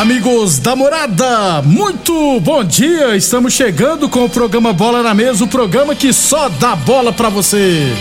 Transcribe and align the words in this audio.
Amigos 0.00 0.58
da 0.58 0.76
morada, 0.76 1.62
muito 1.62 2.38
bom 2.40 2.62
dia! 2.62 3.16
Estamos 3.16 3.54
chegando 3.54 4.10
com 4.10 4.26
o 4.26 4.28
programa 4.28 4.70
Bola 4.70 5.02
na 5.02 5.14
Mesa 5.14 5.42
o 5.42 5.48
programa 5.48 5.94
que 5.94 6.12
só 6.12 6.50
dá 6.50 6.76
bola 6.76 7.14
pra 7.14 7.30
você. 7.30 7.94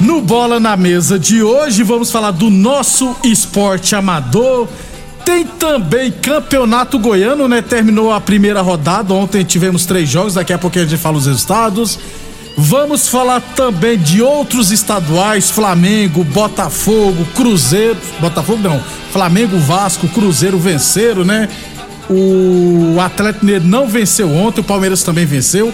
No 0.00 0.22
Bola 0.22 0.58
na 0.58 0.78
Mesa 0.78 1.18
de 1.18 1.42
hoje, 1.42 1.82
vamos 1.82 2.10
falar 2.10 2.30
do 2.30 2.48
nosso 2.48 3.14
esporte 3.22 3.94
amador. 3.94 4.66
Tem 5.26 5.44
também 5.44 6.10
campeonato 6.10 6.98
goiano, 6.98 7.46
né? 7.46 7.60
Terminou 7.60 8.10
a 8.10 8.20
primeira 8.20 8.62
rodada. 8.62 9.12
Ontem 9.12 9.44
tivemos 9.44 9.84
três 9.84 10.08
jogos, 10.08 10.34
daqui 10.34 10.54
a 10.54 10.58
pouco 10.58 10.78
a 10.78 10.82
gente 10.86 10.96
fala 10.96 11.18
os 11.18 11.26
resultados. 11.26 11.98
Vamos 12.56 13.08
falar 13.08 13.40
também 13.40 13.98
de 13.98 14.22
outros 14.22 14.70
estaduais: 14.70 15.50
Flamengo, 15.50 16.22
Botafogo, 16.24 17.26
Cruzeiro. 17.34 17.96
Botafogo 18.20 18.62
não, 18.62 18.80
Flamengo, 19.12 19.58
Vasco, 19.58 20.08
Cruzeiro 20.08 20.58
venceram, 20.58 21.24
né? 21.24 21.48
O 22.08 23.00
Atlético 23.00 23.44
Mineiro 23.44 23.64
não 23.64 23.88
venceu 23.88 24.30
ontem, 24.30 24.60
o 24.60 24.64
Palmeiras 24.64 25.02
também 25.02 25.24
venceu. 25.24 25.72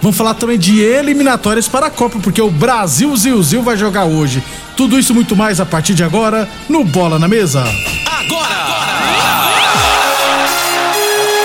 Vamos 0.00 0.16
falar 0.16 0.34
também 0.34 0.58
de 0.58 0.80
eliminatórias 0.80 1.68
para 1.68 1.86
a 1.86 1.90
Copa, 1.90 2.18
porque 2.20 2.40
o 2.40 2.50
Brasil 2.50 3.14
Zil 3.16 3.62
vai 3.62 3.76
jogar 3.76 4.04
hoje. 4.04 4.42
Tudo 4.76 4.98
isso 4.98 5.14
muito 5.14 5.34
mais 5.34 5.58
a 5.58 5.66
partir 5.66 5.94
de 5.94 6.04
agora 6.04 6.48
no 6.68 6.84
Bola 6.84 7.18
na 7.18 7.26
Mesa. 7.26 7.64
Agora! 8.06 8.56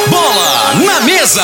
Bola 0.10 0.74
na 0.86 1.02
mesa! 1.02 1.44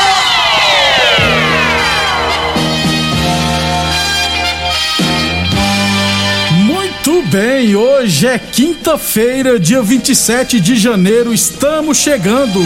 Bem, 7.31 7.77
hoje 7.77 8.27
é 8.27 8.37
quinta-feira, 8.37 9.57
dia 9.57 9.81
27 9.81 10.59
de 10.59 10.75
janeiro, 10.75 11.33
estamos 11.33 11.97
chegando. 11.97 12.59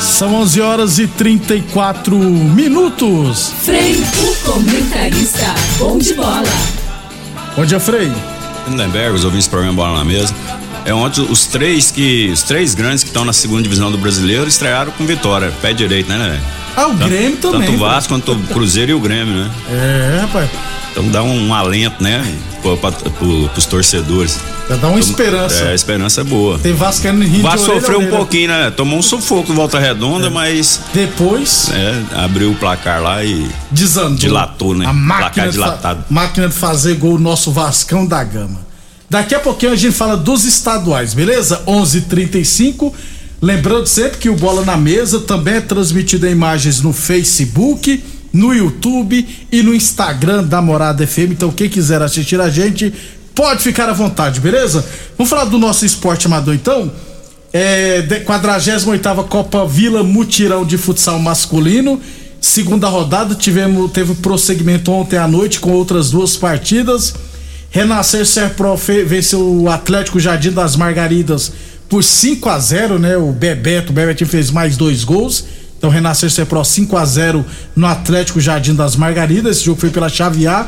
São 0.00 0.34
11 0.34 0.60
horas 0.60 0.98
e 0.98 1.06
34 1.06 2.18
minutos. 2.18 3.52
Frei, 3.62 3.94
o 3.94 4.34
comentarista. 4.44 5.54
Bom 5.78 5.98
de 5.98 6.14
bola. 6.14 6.42
Bom 7.56 7.64
dia, 7.64 7.78
Frei. 7.78 8.10
Lindenberg, 8.68 9.14
os 9.14 9.24
ouvintes 9.24 9.46
do 9.46 9.50
programa 9.50 9.76
Bola 9.76 9.98
na 9.98 10.04
Mesa. 10.04 10.34
É 10.84 10.94
ontem 10.94 11.20
os 11.22 11.46
três 11.46 11.90
que. 11.90 12.30
Os 12.32 12.42
três 12.42 12.74
grandes 12.74 13.02
que 13.02 13.10
estão 13.10 13.24
na 13.24 13.32
segunda 13.32 13.62
divisão 13.62 13.90
do 13.90 13.98
brasileiro 13.98 14.48
estrearam 14.48 14.90
com 14.92 15.04
vitória. 15.06 15.52
Pé 15.60 15.72
direito, 15.72 16.08
né, 16.08 16.16
né? 16.18 16.40
Ah, 16.76 16.86
o 16.86 16.94
Grêmio 16.94 17.36
também. 17.38 17.60
Tanto 17.62 17.72
o 17.72 17.78
Vasco 17.78 18.12
quanto 18.14 18.32
o 18.32 18.38
Cruzeiro 18.48 18.92
e 18.92 18.94
o 18.94 19.00
Grêmio, 19.00 19.34
né? 19.34 19.50
É, 19.70 20.18
rapaz. 20.22 20.48
Então 20.92 21.06
dá 21.08 21.22
um, 21.22 21.48
um 21.48 21.54
alento, 21.54 22.02
né? 22.02 22.24
Pra, 22.62 22.90
pro, 22.92 23.48
pros 23.48 23.66
torcedores. 23.66 24.38
Já 24.68 24.76
dá 24.76 24.88
uma 24.88 24.98
esperança. 25.00 25.64
É, 25.64 25.72
a 25.72 25.74
esperança 25.74 26.20
é 26.20 26.24
boa. 26.24 26.58
Tem 26.58 26.72
Vascaíno 26.72 27.22
rindo 27.24 27.42
Vasco 27.42 27.66
sofreu 27.66 27.98
um 27.98 28.02
orelha. 28.02 28.16
pouquinho, 28.16 28.48
né? 28.48 28.70
Tomou 28.70 28.98
um 28.98 29.02
sufoco 29.02 29.48
do 29.48 29.54
Volta 29.54 29.78
Redonda, 29.78 30.26
É. 30.26 30.30
mas 30.30 30.80
Depois, 30.94 31.70
é, 31.72 32.02
abriu 32.24 32.50
o 32.52 32.54
placar 32.56 33.02
lá 33.02 33.22
e. 33.24 33.48
desandou. 33.70 34.16
Dilatou, 34.16 34.74
né? 34.74 34.86
A 34.86 34.92
máquina, 34.92 35.48
de 35.48 35.58
fa- 35.58 35.98
máquina 36.08 36.48
de 36.48 36.54
fazer 36.54 36.94
gol, 36.94 37.18
nosso 37.18 37.50
Vascão 37.52 38.06
da 38.06 38.22
Gama. 38.24 38.69
Daqui 39.10 39.34
a 39.34 39.40
pouquinho 39.40 39.72
a 39.72 39.76
gente 39.76 39.92
fala 39.94 40.16
dos 40.16 40.44
estaduais, 40.44 41.12
beleza? 41.12 41.62
11:35 41.66 41.98
h 41.98 42.00
35 42.08 42.94
Lembrando 43.42 43.86
sempre 43.86 44.18
que 44.18 44.28
o 44.28 44.36
Bola 44.36 44.64
na 44.64 44.76
Mesa 44.76 45.20
também 45.20 45.54
é 45.54 45.60
transmitido 45.62 46.26
em 46.26 46.32
imagens 46.32 46.82
no 46.82 46.92
Facebook, 46.92 48.04
no 48.32 48.54
YouTube 48.54 49.26
e 49.50 49.62
no 49.62 49.74
Instagram 49.74 50.44
da 50.44 50.60
Morada 50.60 51.06
FM. 51.06 51.32
Então, 51.32 51.50
quem 51.50 51.66
quiser 51.68 52.02
assistir 52.02 52.38
a 52.38 52.50
gente, 52.50 52.92
pode 53.34 53.62
ficar 53.62 53.88
à 53.88 53.94
vontade, 53.94 54.40
beleza? 54.40 54.84
Vamos 55.16 55.30
falar 55.30 55.46
do 55.46 55.58
nosso 55.58 55.86
esporte 55.86 56.26
amador 56.26 56.54
então? 56.54 56.92
É, 57.50 58.02
de- 58.02 58.20
48ª 58.20 59.24
Copa 59.26 59.66
Vila 59.66 60.04
Mutirão 60.04 60.62
de 60.64 60.76
Futsal 60.76 61.18
Masculino. 61.18 61.98
Segunda 62.42 62.88
rodada, 62.88 63.34
tivemos, 63.34 63.90
teve 63.90 64.14
prosseguimento 64.16 64.92
ontem 64.92 65.16
à 65.16 65.26
noite 65.26 65.60
com 65.60 65.72
outras 65.72 66.10
duas 66.10 66.36
partidas. 66.36 67.14
Renascer 67.72 68.26
Serpro 68.26 68.76
venceu 69.06 69.40
o 69.40 69.70
Atlético 69.70 70.18
Jardim 70.18 70.50
das 70.50 70.74
Margaridas 70.74 71.52
por 71.88 72.02
5 72.02 72.48
a 72.48 72.58
0 72.58 72.98
né? 72.98 73.16
O 73.16 73.30
Bebeto, 73.30 73.92
o 73.92 73.94
Bebetinho 73.94 74.28
fez 74.28 74.50
mais 74.50 74.76
dois 74.76 75.04
gols. 75.04 75.44
Então, 75.78 75.88
Renascer 75.88 76.28
Serpro 76.30 76.64
5 76.64 76.96
a 76.96 77.04
0 77.04 77.46
no 77.76 77.86
Atlético 77.86 78.40
Jardim 78.40 78.74
das 78.74 78.96
Margaridas. 78.96 79.58
Esse 79.58 79.66
jogo 79.66 79.80
foi 79.80 79.90
pela 79.90 80.08
chave 80.08 80.48
A. 80.48 80.66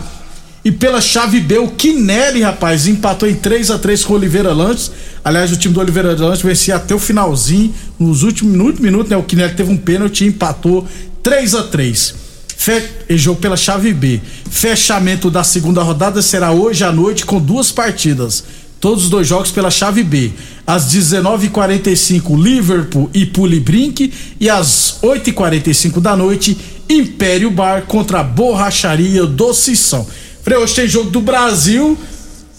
E 0.64 0.70
pela 0.70 1.00
chave 1.00 1.40
B, 1.40 1.58
o 1.58 1.66
Kinelli, 1.66 2.40
rapaz, 2.40 2.86
empatou 2.86 3.28
em 3.28 3.34
3 3.34 3.72
a 3.72 3.78
3 3.80 4.04
com 4.04 4.12
o 4.12 4.16
Oliveira 4.16 4.52
Lanches. 4.52 4.92
Aliás, 5.24 5.50
o 5.50 5.56
time 5.56 5.74
do 5.74 5.80
Oliveira 5.80 6.12
Lanches 6.16 6.42
vencia 6.42 6.76
até 6.76 6.94
o 6.94 7.00
finalzinho. 7.00 7.74
Nos 7.98 8.22
últimos 8.22 8.52
minutos, 8.52 8.80
minuto, 8.80 9.10
né? 9.10 9.16
O 9.16 9.24
Kinelli 9.24 9.54
teve 9.54 9.72
um 9.72 9.76
pênalti 9.76 10.22
e 10.22 10.28
empatou 10.28 10.86
3 11.20 11.56
a 11.56 11.64
3 11.64 12.21
Fe... 12.62 12.80
Jogo 13.16 13.40
pela 13.40 13.56
chave 13.56 13.92
B. 13.92 14.20
Fechamento 14.48 15.28
da 15.28 15.42
segunda 15.42 15.82
rodada 15.82 16.22
será 16.22 16.52
hoje 16.52 16.84
à 16.84 16.92
noite 16.92 17.26
com 17.26 17.40
duas 17.40 17.72
partidas. 17.72 18.44
Todos 18.78 19.04
os 19.04 19.10
dois 19.10 19.26
jogos 19.26 19.50
pela 19.50 19.68
chave 19.68 20.04
B. 20.04 20.30
Às 20.64 20.94
19h45, 20.94 22.40
Liverpool 22.40 23.10
e 23.12 23.26
Pulibrink. 23.26 24.12
E 24.38 24.48
às 24.48 24.98
8h45 25.02 26.00
da 26.00 26.16
noite, 26.16 26.56
Império 26.88 27.50
Bar 27.50 27.82
contra 27.82 28.20
a 28.20 28.22
Borracharia 28.22 29.26
do 29.26 29.52
Sissão. 29.52 30.06
Frei, 30.44 30.56
hoje 30.56 30.74
tem 30.74 30.86
jogo 30.86 31.10
do 31.10 31.20
Brasil. 31.20 31.98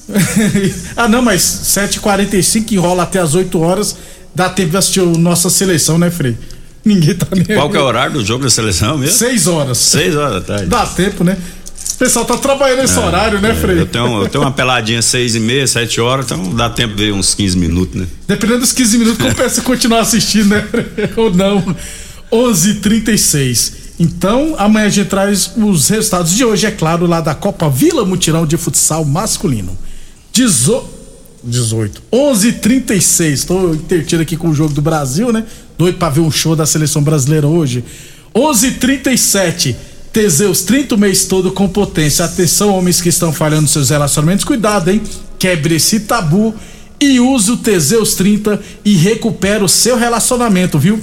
ah, 0.98 1.08
não, 1.08 1.22
mas 1.22 1.42
7h45 1.42 2.74
enrola 2.74 3.04
até 3.04 3.20
as 3.20 3.36
8 3.36 3.58
horas. 3.58 3.96
Dá 4.36 4.50
tempo 4.50 4.72
de 4.72 4.78
assistir 4.78 5.00
a 5.00 5.06
nossa 5.06 5.50
seleção, 5.50 5.98
né, 5.98 6.12
Frei? 6.12 6.36
Ninguém 6.86 7.16
tá 7.16 7.28
nem 7.32 7.46
Qual 7.46 7.70
que 7.70 7.78
é 7.78 7.82
o 7.82 7.84
horário 7.84 8.14
do 8.14 8.26
jogo 8.26 8.44
da 8.44 8.50
seleção 8.50 8.98
mesmo? 8.98 9.16
6 9.16 9.48
horas. 9.48 9.78
Seis 9.78 10.16
horas 10.16 10.34
da 10.34 10.42
tarde. 10.42 10.66
Dá 10.66 10.86
tempo, 10.86 11.24
né? 11.24 11.38
O 11.96 11.98
pessoal 11.98 12.26
tá 12.26 12.36
trabalhando 12.38 12.82
nesse 12.82 13.00
horário, 13.00 13.40
né, 13.40 13.54
Frei? 13.54 13.78
É, 13.78 13.82
Eu 13.82 13.86
tenho, 13.86 14.24
eu 14.24 14.28
tenho 14.28 14.44
uma 14.44 14.52
peladinha 14.52 15.02
seis 15.02 15.36
e 15.36 15.40
meia, 15.40 15.66
sete 15.66 16.02
horas, 16.02 16.26
então 16.26 16.54
dá 16.54 16.70
tempo 16.70 16.96
de 16.96 17.06
ver 17.06 17.14
uns 17.14 17.34
15 17.36 17.58
minutos, 17.58 17.96
né? 17.96 18.08
Dependendo 18.28 18.60
dos 18.60 18.74
15 18.74 18.98
minutos, 18.98 19.26
compensa 19.26 19.62
continuar 19.64 20.02
assistindo, 20.02 20.50
né? 20.50 20.68
Ou 21.16 21.34
não. 21.34 21.64
11:36 22.32 23.74
Então, 24.00 24.56
amanhã 24.58 24.88
a 24.88 24.90
gente 24.90 25.08
traz 25.08 25.52
os 25.56 25.88
resultados 25.88 26.34
de 26.34 26.44
hoje, 26.44 26.66
é 26.66 26.72
claro, 26.72 27.06
lá 27.06 27.22
da 27.22 27.36
Copa 27.36 27.70
Vila 27.70 28.04
Mutirão 28.04 28.46
de 28.46 28.58
Futsal 28.58 29.06
Masculino. 29.06 29.78
Dezo... 30.34 30.84
18. 31.44 32.02
11:36. 32.12 33.32
Estou 33.34 33.76
intertido 33.76 34.22
aqui 34.22 34.38
com 34.38 34.50
o 34.50 34.54
jogo 34.54 34.74
do 34.74 34.82
Brasil, 34.82 35.32
né? 35.32 35.44
Doido 35.78 35.98
para 35.98 36.10
ver 36.10 36.22
um 36.22 36.32
show 36.32 36.56
da 36.56 36.66
seleção 36.66 37.02
brasileira 37.02 37.48
hoje. 37.48 37.84
11:37. 38.34 39.76
Teseus 40.12 40.62
30 40.62 40.94
o 40.94 40.98
mês 40.98 41.26
todo 41.26 41.52
com 41.52 41.68
potência. 41.68 42.24
Atenção, 42.26 42.76
homens 42.76 43.02
que 43.02 43.10
estão 43.10 43.34
falhando 43.34 43.68
seus 43.68 43.90
relacionamentos, 43.90 44.46
cuidado, 44.46 44.92
hein? 44.92 45.02
Quebre 45.40 45.76
esse 45.76 46.02
tabu 46.02 46.54
e 47.00 47.20
use 47.20 47.52
o 47.52 47.58
Teseus 47.58 48.14
30 48.14 48.62
e 48.86 48.96
recupera 48.96 49.66
o 49.66 49.70
seu 49.70 49.98
relacionamento, 49.98 50.78
viu? 50.78 51.02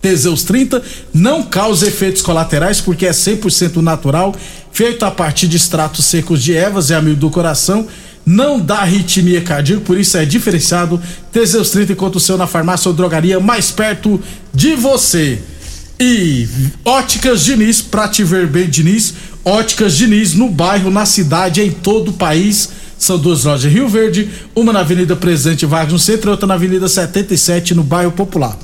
Teseus 0.00 0.42
30 0.42 0.82
não 1.14 1.44
causa 1.44 1.86
efeitos 1.86 2.20
colaterais 2.22 2.80
porque 2.80 3.06
é 3.06 3.12
100% 3.12 3.76
natural, 3.76 4.34
feito 4.72 5.04
a 5.04 5.10
partir 5.12 5.46
de 5.46 5.56
extratos 5.56 6.04
secos 6.04 6.42
de 6.42 6.52
ervas 6.52 6.90
e 6.90 6.94
amigo 6.94 7.20
do 7.20 7.30
coração 7.30 7.86
não 8.24 8.60
dá 8.60 8.78
arritmia 8.78 9.40
cardíaca, 9.40 9.82
por 9.84 9.98
isso 9.98 10.16
é 10.16 10.24
diferenciado. 10.24 11.00
Teseus 11.32 11.70
30 11.70 11.92
encontra 11.92 12.18
o 12.18 12.20
seu 12.20 12.38
na 12.38 12.46
farmácia 12.46 12.88
ou 12.88 12.94
drogaria 12.94 13.40
mais 13.40 13.70
perto 13.70 14.20
de 14.54 14.74
você. 14.74 15.40
E 15.98 16.48
Óticas 16.84 17.44
Diniz, 17.44 17.80
pra 17.80 18.08
te 18.08 18.24
ver 18.24 18.46
bem, 18.46 18.68
Diniz. 18.68 19.14
Óticas 19.44 19.96
Diniz 19.96 20.34
no 20.34 20.48
bairro, 20.48 20.90
na 20.90 21.06
cidade, 21.06 21.60
em 21.60 21.70
todo 21.70 22.08
o 22.08 22.14
país. 22.14 22.68
São 22.98 23.18
duas 23.18 23.44
lojas 23.44 23.70
em 23.70 23.74
Rio 23.74 23.88
Verde, 23.88 24.30
uma 24.54 24.72
na 24.72 24.80
Avenida 24.80 25.16
Presidente 25.16 25.66
Vargas 25.66 25.92
no 25.92 25.98
centro 25.98 26.30
e 26.30 26.32
outra 26.32 26.46
na 26.46 26.54
Avenida 26.54 26.88
77 26.88 27.74
no 27.74 27.82
bairro 27.82 28.12
Popular. 28.12 28.56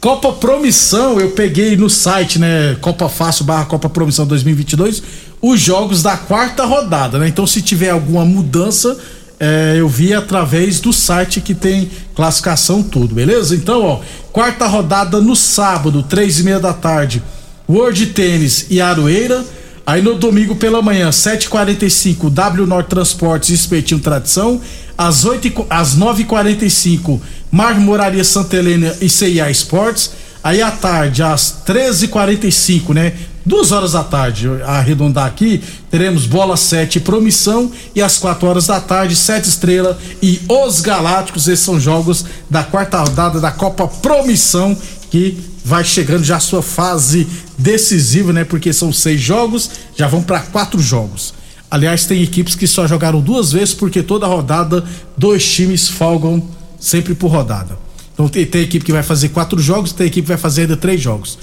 Copa 0.00 0.32
Promissão, 0.32 1.18
eu 1.18 1.30
peguei 1.32 1.76
no 1.76 1.90
site, 1.90 2.38
né? 2.38 2.76
Copa 2.80 3.08
Fácil 3.08 3.44
barra 3.44 3.64
Copa 3.64 3.88
Promissão 3.88 4.26
2022, 4.26 5.02
os 5.40 5.60
jogos 5.60 6.02
da 6.02 6.16
quarta 6.16 6.64
rodada, 6.64 7.18
né? 7.18 7.28
Então, 7.28 7.46
se 7.46 7.62
tiver 7.62 7.90
alguma 7.90 8.24
mudança, 8.24 8.98
é, 9.38 9.76
eu 9.78 9.88
vi 9.88 10.14
através 10.14 10.80
do 10.80 10.92
site 10.92 11.40
que 11.40 11.54
tem 11.54 11.90
classificação 12.14 12.82
tudo, 12.82 13.14
beleza? 13.14 13.54
Então, 13.54 13.82
ó, 13.82 14.00
quarta 14.32 14.66
rodada 14.66 15.20
no 15.20 15.36
sábado, 15.36 16.02
três 16.02 16.40
e 16.40 16.42
meia 16.42 16.58
da 16.58 16.72
tarde, 16.72 17.22
World 17.68 18.06
Tênis 18.06 18.66
e 18.70 18.80
Aroeira. 18.80 19.44
Aí 19.86 20.02
no 20.02 20.16
domingo 20.16 20.56
pela 20.56 20.82
manhã, 20.82 21.10
7h45, 21.10 22.28
W 22.30 22.66
Norte 22.66 22.88
Transportes 22.88 23.50
e 23.50 23.54
Espetinho 23.54 24.00
Tradição. 24.00 24.60
Às, 24.98 25.24
8, 25.24 25.66
às 25.70 25.96
9h45, 25.96 27.20
Marmoraria 27.52 28.24
Santa 28.24 28.56
Helena 28.56 28.96
e 29.00 29.08
CIA 29.08 29.48
Esportes. 29.48 30.10
Aí 30.42 30.60
à 30.60 30.72
tarde, 30.72 31.22
às 31.22 31.62
13h45, 31.66 32.94
né? 32.94 33.12
Duas 33.46 33.70
horas 33.70 33.92
da 33.92 34.02
tarde, 34.02 34.48
arredondar 34.64 35.24
aqui, 35.24 35.62
teremos 35.88 36.26
Bola 36.26 36.56
7 36.56 36.98
Promissão 36.98 37.70
e 37.94 38.02
às 38.02 38.18
4 38.18 38.44
horas 38.44 38.66
da 38.66 38.80
tarde, 38.80 39.14
Sete 39.14 39.48
Estrela 39.48 39.96
e 40.20 40.40
Os 40.48 40.80
Galácticos. 40.80 41.46
Esses 41.46 41.64
são 41.64 41.78
jogos 41.78 42.24
da 42.50 42.64
quarta 42.64 42.98
rodada 42.98 43.38
da 43.38 43.52
Copa 43.52 43.86
Promissão 43.86 44.76
que 45.12 45.38
vai 45.64 45.84
chegando 45.84 46.24
já 46.24 46.38
a 46.38 46.40
sua 46.40 46.60
fase 46.60 47.24
decisiva, 47.56 48.32
né? 48.32 48.42
Porque 48.42 48.72
são 48.72 48.92
seis 48.92 49.20
jogos, 49.20 49.70
já 49.94 50.08
vão 50.08 50.24
para 50.24 50.40
quatro 50.40 50.80
jogos. 50.82 51.32
Aliás, 51.70 52.04
tem 52.04 52.24
equipes 52.24 52.56
que 52.56 52.66
só 52.66 52.84
jogaram 52.88 53.20
duas 53.20 53.52
vezes 53.52 53.74
porque 53.74 54.02
toda 54.02 54.26
rodada 54.26 54.84
dois 55.16 55.48
times 55.48 55.88
folgam 55.88 56.42
sempre 56.80 57.14
por 57.14 57.30
rodada. 57.30 57.78
Então 58.12 58.28
tem, 58.28 58.44
tem 58.44 58.62
equipe 58.62 58.84
que 58.84 58.92
vai 58.92 59.04
fazer 59.04 59.28
quatro 59.28 59.60
jogos, 59.60 59.92
tem 59.92 60.08
equipe 60.08 60.22
que 60.22 60.32
vai 60.32 60.36
fazer 60.36 60.62
ainda 60.62 60.76
três 60.76 61.00
jogos. 61.00 61.38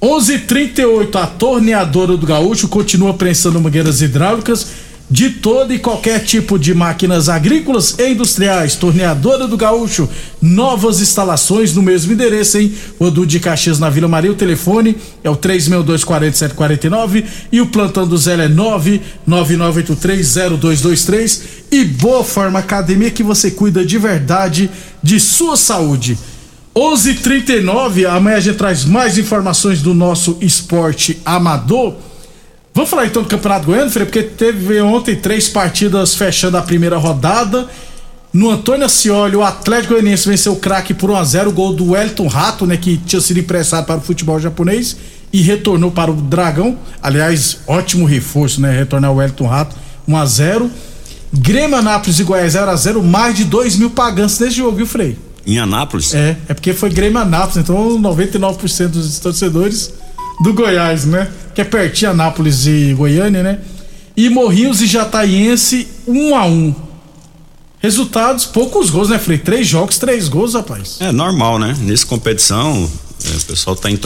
11:38 0.00 1.16
a 1.16 1.26
torneadora 1.26 2.16
do 2.16 2.26
Gaúcho 2.26 2.68
continua 2.68 3.14
prensando 3.14 3.60
mangueiras 3.60 4.02
hidráulicas 4.02 4.66
de 5.08 5.30
todo 5.30 5.72
e 5.72 5.78
qualquer 5.78 6.24
tipo 6.24 6.58
de 6.58 6.74
máquinas 6.74 7.28
agrícolas 7.28 7.94
e 7.98 8.10
industriais. 8.10 8.74
Torneadora 8.74 9.46
do 9.46 9.56
Gaúcho, 9.56 10.08
novas 10.42 11.00
instalações 11.00 11.72
no 11.74 11.80
mesmo 11.80 12.12
endereço, 12.12 12.58
hein? 12.58 12.74
Rodu 12.98 13.24
de 13.24 13.38
Caxias 13.38 13.78
na 13.78 13.88
Vila 13.88 14.08
Maria. 14.08 14.32
O 14.32 14.34
telefone 14.34 14.96
é 15.22 15.30
o 15.30 15.36
3624749 15.36 17.24
e 17.52 17.60
o 17.60 17.66
plantão 17.66 18.06
do 18.06 18.18
Zé 18.18 18.34
é 18.34 18.48
999830223 19.28 21.40
e 21.70 21.84
Boa 21.84 22.24
Forma 22.24 22.58
Academia 22.58 23.10
que 23.10 23.22
você 23.22 23.50
cuida 23.50 23.84
de 23.84 23.98
verdade 23.98 24.70
de 25.02 25.20
sua 25.20 25.56
saúde. 25.56 26.18
11:39 26.76 28.04
amanhã 28.04 28.36
a 28.36 28.40
gente 28.40 28.58
traz 28.58 28.84
mais 28.84 29.16
informações 29.16 29.80
do 29.80 29.94
nosso 29.94 30.36
esporte 30.42 31.18
amador. 31.24 31.94
Vamos 32.74 32.90
falar 32.90 33.06
então 33.06 33.22
do 33.22 33.28
Campeonato 33.30 33.64
Goiano, 33.64 33.90
Freire, 33.90 34.10
porque 34.10 34.22
teve 34.22 34.78
ontem 34.82 35.16
três 35.16 35.48
partidas 35.48 36.14
fechando 36.14 36.58
a 36.58 36.62
primeira 36.62 36.98
rodada. 36.98 37.66
No 38.30 38.50
Antônio 38.50 38.84
Ascioli, 38.84 39.34
o 39.34 39.42
Atlético 39.42 39.94
Goianiense 39.94 40.28
venceu 40.28 40.52
o 40.52 40.56
craque 40.56 40.92
por 40.92 41.10
1 41.10 41.16
a 41.16 41.24
0 41.24 41.52
gol 41.52 41.72
do 41.72 41.92
Wellington 41.92 42.26
Rato, 42.26 42.66
né, 42.66 42.76
que 42.76 42.98
tinha 42.98 43.22
sido 43.22 43.40
emprestado 43.40 43.86
para 43.86 43.96
o 43.96 44.02
futebol 44.02 44.38
japonês 44.38 44.98
e 45.32 45.40
retornou 45.40 45.90
para 45.90 46.10
o 46.10 46.14
Dragão. 46.14 46.76
Aliás, 47.02 47.60
ótimo 47.66 48.04
reforço, 48.04 48.60
né, 48.60 48.76
retornar 48.76 49.10
o 49.10 49.14
Wellington 49.14 49.46
Rato 49.46 49.74
1 50.06 50.14
a 50.14 50.26
0. 50.26 50.70
Grêmio 51.32 51.78
Anápolis 51.78 52.20
e 52.20 52.24
Goiás 52.24 52.52
0 52.52 52.70
a 52.70 52.76
0, 52.76 53.02
mais 53.02 53.34
de 53.34 53.44
2 53.44 53.76
mil 53.76 53.88
pagantes 53.88 54.38
nesse 54.38 54.56
jogo, 54.56 54.76
viu, 54.76 54.86
Frei? 54.86 55.16
Em 55.46 55.58
Anápolis? 55.58 56.14
É, 56.14 56.36
é 56.48 56.54
porque 56.54 56.72
foi 56.74 56.90
Grêmio 56.90 57.18
Anápolis, 57.18 57.56
então 57.58 58.00
99% 58.00 58.88
dos 58.88 59.18
torcedores 59.18 59.92
do 60.42 60.52
Goiás, 60.52 61.04
né? 61.04 61.30
Que 61.54 61.60
é 61.60 61.64
pertinho 61.64 62.10
Anápolis 62.10 62.66
e 62.66 62.92
Goiânia, 62.94 63.42
né? 63.42 63.60
E 64.16 64.28
Morrinhos 64.28 64.80
e 64.80 64.86
Jataiense, 64.86 65.86
um 66.06 66.34
a 66.34 66.46
um. 66.46 66.74
Resultados, 67.78 68.46
poucos 68.46 68.90
gols, 68.90 69.10
né, 69.10 69.18
Frei? 69.18 69.38
Três 69.38 69.66
jogos, 69.68 69.98
três 69.98 70.28
gols, 70.28 70.54
rapaz. 70.54 70.96
É 71.00 71.12
normal, 71.12 71.58
né? 71.58 71.76
Nessa 71.80 72.06
competição, 72.06 72.90
é, 73.24 73.36
o 73.36 73.40
pessoal 73.42 73.76
tá 73.76 73.90
em 73.90 73.98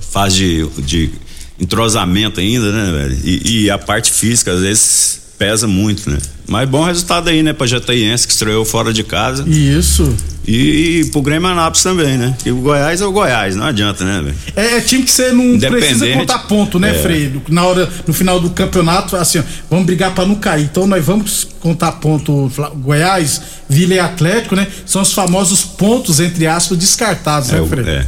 fase 0.00 0.36
de, 0.36 0.66
de 0.82 1.12
entrosamento 1.60 2.40
ainda, 2.40 2.72
né, 2.72 2.90
velho? 2.90 3.20
E, 3.22 3.64
e, 3.64 3.70
a 3.70 3.78
parte 3.78 4.10
física, 4.10 4.52
às 4.52 4.60
vezes, 4.60 5.20
pesa 5.40 5.66
muito, 5.66 6.10
né? 6.10 6.18
Mas 6.46 6.68
bom 6.68 6.84
resultado 6.84 7.30
aí, 7.30 7.42
né, 7.42 7.54
pra 7.54 7.66
Jataiense, 7.66 8.26
que 8.26 8.32
estreou 8.34 8.62
fora 8.62 8.92
de 8.92 9.02
casa. 9.02 9.48
Isso. 9.48 10.14
E, 10.46 11.00
e 11.00 11.04
pro 11.06 11.22
Grêmio 11.22 11.48
Anápolis 11.48 11.82
também, 11.82 12.18
né? 12.18 12.36
E 12.44 12.50
o 12.50 12.56
Goiás 12.56 13.00
é 13.00 13.06
o 13.06 13.10
Goiás, 13.10 13.56
não 13.56 13.64
adianta, 13.64 14.04
né, 14.04 14.20
velho? 14.20 14.36
É, 14.54 14.76
é 14.76 14.80
time 14.82 15.02
que 15.02 15.10
você 15.10 15.32
não 15.32 15.58
precisa 15.58 16.12
contar 16.12 16.40
ponto, 16.40 16.78
né, 16.78 16.90
é. 16.90 17.02
Frei? 17.02 17.40
Na 17.48 17.64
hora, 17.64 17.88
no 18.06 18.12
final 18.12 18.38
do 18.38 18.50
campeonato, 18.50 19.16
assim, 19.16 19.38
ó, 19.38 19.42
vamos 19.70 19.86
brigar 19.86 20.14
para 20.14 20.26
não 20.26 20.34
cair. 20.34 20.64
Então 20.64 20.86
nós 20.86 21.02
vamos 21.02 21.48
contar 21.58 21.92
ponto 21.92 22.52
Goiás, 22.76 23.40
Vila 23.66 23.94
e 23.94 23.98
Atlético, 23.98 24.54
né? 24.54 24.66
São 24.84 25.00
os 25.00 25.14
famosos 25.14 25.64
pontos, 25.64 26.20
entre 26.20 26.46
aspas, 26.46 26.76
descartados, 26.76 27.50
é, 27.50 27.58
né, 27.58 27.66
Frei? 27.66 27.88
É. 27.88 28.06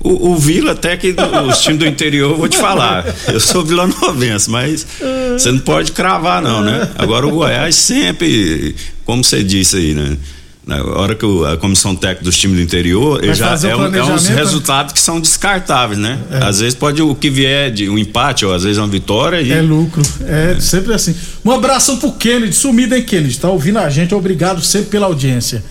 O, 0.00 0.30
o, 0.30 0.36
Vila, 0.36 0.72
até 0.72 0.96
que 0.96 1.14
os 1.48 1.60
times 1.60 1.80
do 1.80 1.86
interior, 1.86 2.36
vou 2.36 2.48
te 2.48 2.56
falar. 2.56 3.04
Eu 3.26 3.40
sou 3.40 3.64
Vila 3.64 3.86
Novense, 3.86 4.48
mas 4.48 4.86
você 5.32 5.50
não 5.50 5.58
pode 5.58 5.92
cravar, 5.92 6.40
não, 6.40 6.62
né? 6.62 6.88
Agora 6.96 7.26
o 7.26 7.30
Goiás 7.30 7.74
sempre, 7.74 8.76
como 9.04 9.24
você 9.24 9.42
disse 9.42 9.76
aí, 9.76 9.94
né? 9.94 10.16
Na 10.64 10.84
hora 10.84 11.14
que 11.14 11.24
a 11.46 11.56
comissão 11.56 11.96
técnica 11.96 12.24
dos 12.24 12.36
times 12.36 12.58
do 12.58 12.62
interior, 12.62 13.24
já 13.34 13.56
é, 13.66 13.74
um, 13.74 13.94
é 13.94 14.04
uns 14.04 14.26
resultados 14.26 14.92
que 14.92 15.00
são 15.00 15.18
descartáveis, 15.18 15.98
né? 15.98 16.18
É. 16.30 16.44
Às 16.44 16.60
vezes 16.60 16.74
pode 16.74 17.00
o 17.00 17.14
que 17.14 17.30
vier 17.30 17.70
de 17.70 17.88
um 17.88 17.98
empate, 17.98 18.44
ou 18.44 18.52
às 18.52 18.64
vezes 18.64 18.76
uma 18.76 18.86
vitória. 18.86 19.40
E... 19.40 19.50
É 19.50 19.62
lucro. 19.62 20.02
É, 20.26 20.56
é, 20.58 20.60
sempre 20.60 20.92
assim. 20.92 21.14
Um 21.42 21.50
abração 21.52 21.96
pro 21.96 22.12
Kennedy, 22.12 22.54
sumida 22.54 22.98
em 22.98 23.02
Kennedy, 23.02 23.38
tá 23.38 23.48
ouvindo 23.48 23.78
a 23.78 23.88
gente? 23.88 24.14
Obrigado 24.14 24.62
sempre 24.62 24.90
pela 24.90 25.06
audiência. 25.06 25.64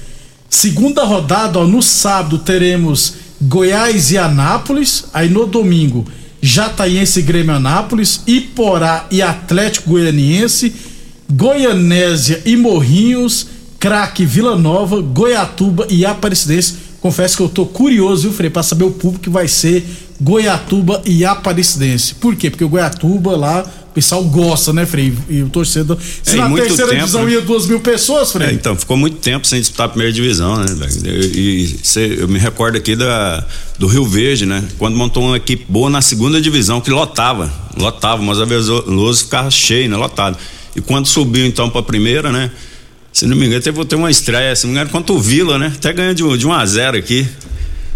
Segunda 0.49 1.03
rodada, 1.03 1.59
ó, 1.59 1.67
no 1.67 1.83
sábado 1.83 2.39
teremos 2.39 3.26
Goiás 3.41 4.11
e 4.11 4.17
Anápolis, 4.17 5.05
aí 5.13 5.29
no 5.29 5.45
domingo, 5.45 6.05
Jataiense 6.41 7.19
e 7.19 7.23
Grêmio 7.23 7.53
Anápolis, 7.53 8.21
Iporá 8.25 9.05
e 9.11 9.21
Atlético 9.21 9.91
Goianiense, 9.91 10.73
Goianésia 11.29 12.41
e 12.45 12.55
Morrinhos 12.55 13.47
Craque, 13.79 14.25
Vila 14.25 14.57
Nova, 14.57 15.01
Goiatuba 15.01 15.87
e 15.89 16.05
Aparecidense. 16.05 16.75
Confesso 16.99 17.37
que 17.37 17.43
eu 17.43 17.49
tô 17.49 17.65
curioso, 17.65 18.23
viu, 18.23 18.33
Frei, 18.33 18.49
pra 18.49 18.63
saber 18.63 18.85
o 18.85 18.91
público 18.91 19.23
que 19.23 19.29
vai 19.29 19.47
ser 19.47 19.85
Goiatuba 20.19 21.01
e 21.05 21.23
Aparecidense. 21.23 22.15
Por 22.15 22.35
quê? 22.35 22.49
Porque 22.49 22.63
o 22.63 22.69
Goiatuba 22.69 23.37
lá, 23.37 23.65
pessoal 23.97 24.23
gosta, 24.23 24.71
né, 24.71 24.85
Frei? 24.85 25.11
E 25.27 25.41
o 25.41 25.49
torcedor. 25.49 25.97
Se 26.21 26.35
é, 26.35 26.41
na 26.41 26.49
terceira 26.51 26.91
tempo, 26.91 27.01
divisão 27.01 27.25
né? 27.25 27.31
ia 27.31 27.41
duas 27.41 27.65
mil 27.65 27.79
pessoas, 27.79 28.31
Frei. 28.31 28.49
É, 28.49 28.53
então, 28.53 28.75
ficou 28.75 28.95
muito 28.95 29.17
tempo 29.17 29.47
sem 29.47 29.59
disputar 29.59 29.87
a 29.87 29.89
primeira 29.89 30.13
divisão, 30.13 30.55
né, 30.55 30.65
E 31.33 31.79
cê, 31.81 32.17
eu 32.19 32.27
me 32.27 32.37
recordo 32.37 32.77
aqui 32.77 32.95
da, 32.95 33.43
do 33.79 33.87
Rio 33.87 34.05
Verde, 34.05 34.45
né? 34.45 34.63
Quando 34.77 34.95
montou 34.95 35.23
uma 35.23 35.37
equipe 35.37 35.65
boa 35.67 35.89
na 35.89 35.99
segunda 35.99 36.39
divisão, 36.39 36.79
que 36.79 36.91
lotava. 36.91 37.51
Lotava, 37.75 38.21
mas 38.21 38.39
a 38.39 38.45
Veloso 38.45 39.23
ficava 39.23 39.49
cheio, 39.49 39.89
né? 39.89 39.97
Lotado. 39.97 40.37
E 40.75 40.81
quando 40.81 41.07
subiu 41.07 41.47
então 41.47 41.67
pra 41.67 41.81
primeira, 41.81 42.31
né? 42.31 42.51
Se 43.11 43.25
não 43.25 43.35
me 43.35 43.47
engano, 43.47 43.63
teve 43.63 43.83
ter 43.85 43.95
uma 43.95 44.11
estreia, 44.11 44.55
se 44.55 44.67
não 44.67 44.73
me 44.73 44.77
engano, 44.77 44.91
contra 44.91 45.15
o 45.15 45.19
Vila, 45.19 45.57
né? 45.57 45.73
Até 45.75 45.91
ganhou 45.91 46.13
de, 46.13 46.37
de 46.37 46.45
1 46.45 46.53
a 46.53 46.65
0 46.67 46.97
aqui. 46.99 47.27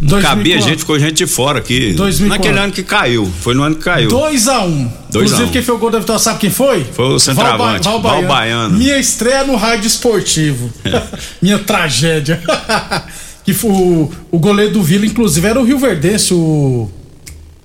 Não 0.02 0.10
2004. 0.10 0.38
cabia 0.38 0.62
gente, 0.62 0.80
ficou 0.80 0.98
gente 1.00 1.14
de 1.14 1.28
fora 1.28 1.60
aqui. 1.60 1.94
2004. 1.94 2.28
Naquele 2.28 2.60
ano 2.66 2.74
que 2.74 2.82
caiu. 2.84 3.32
Foi 3.42 3.54
no 3.54 3.62
ano 3.62 3.76
que 3.76 3.84
caiu. 3.84 4.10
2x1. 4.10 4.66
Um. 4.66 4.92
Dois 5.12 5.26
Inclusive, 5.32 5.44
a 5.44 5.46
um. 5.46 5.50
quem 5.52 5.62
fez 5.62 5.70
o 5.70 5.78
gol 5.78 5.92
da 5.92 6.00
vitória, 6.00 6.20
sabe 6.20 6.40
quem 6.40 6.50
foi? 6.50 6.84
Foi 6.86 7.06
o 7.06 7.20
centroavante, 7.20 7.86
Val, 7.86 8.00
Ba- 8.02 8.12
Val 8.14 8.24
Baiano. 8.24 8.78
Minha 8.78 8.98
estreia 8.98 9.44
no 9.44 9.56
rádio 9.56 9.86
esportivo. 9.88 10.72
Minha 11.42 11.60
tragédia. 11.60 12.42
que 13.46 13.54
foi 13.54 13.70
o, 13.72 14.12
o 14.32 14.40
goleiro 14.40 14.74
do 14.74 14.82
Vila, 14.84 15.06
inclusive, 15.06 15.46
era 15.48 15.60
o 15.60 15.64
Rio 15.64 15.78
Verdense, 15.78 16.34
o. 16.34 16.90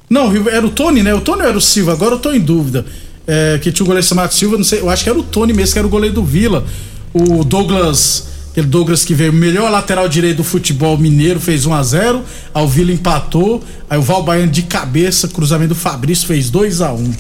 Não, 0.08 0.30
era 0.48 0.64
o 0.66 0.70
Tony, 0.70 1.02
né? 1.02 1.14
O 1.14 1.20
Tony 1.20 1.42
ou 1.42 1.48
era 1.48 1.58
o 1.58 1.60
Silva? 1.60 1.92
Agora 1.92 2.14
eu 2.14 2.18
tô 2.18 2.32
em 2.32 2.40
dúvida. 2.40 2.84
É, 3.26 3.58
que 3.60 3.72
tinha 3.72 3.82
o 3.82 3.86
goleiro 3.86 4.06
chamado 4.06 4.32
Silva, 4.32 4.56
não 4.56 4.62
sei, 4.62 4.78
eu 4.80 4.88
acho 4.88 5.02
que 5.02 5.10
era 5.10 5.18
o 5.18 5.22
Tony 5.22 5.52
mesmo, 5.52 5.72
que 5.72 5.78
era 5.78 5.86
o 5.88 5.90
goleiro 5.90 6.14
do 6.14 6.22
Vila. 6.24 6.64
O 7.12 7.42
Douglas, 7.42 8.28
aquele 8.56 8.68
Douglas 8.68 9.04
que 9.04 9.12
veio 9.12 9.34
melhor 9.34 9.70
lateral 9.70 10.08
direito 10.08 10.38
do 10.38 10.44
futebol 10.44 10.96
mineiro, 10.96 11.38
fez 11.38 11.66
1 11.66 11.74
a 11.74 11.82
0 11.82 12.24
Aí 12.54 12.64
o 12.64 12.66
Vila 12.66 12.90
empatou. 12.90 13.62
Aí 13.88 13.98
o 13.98 14.02
Val 14.02 14.22
Baiano 14.22 14.50
de 14.50 14.62
cabeça, 14.62 15.28
cruzamento 15.28 15.74
do 15.74 15.74
Fabrício 15.74 16.26
fez 16.26 16.48
2 16.48 16.80
a 16.80 16.92
1 16.92 17.12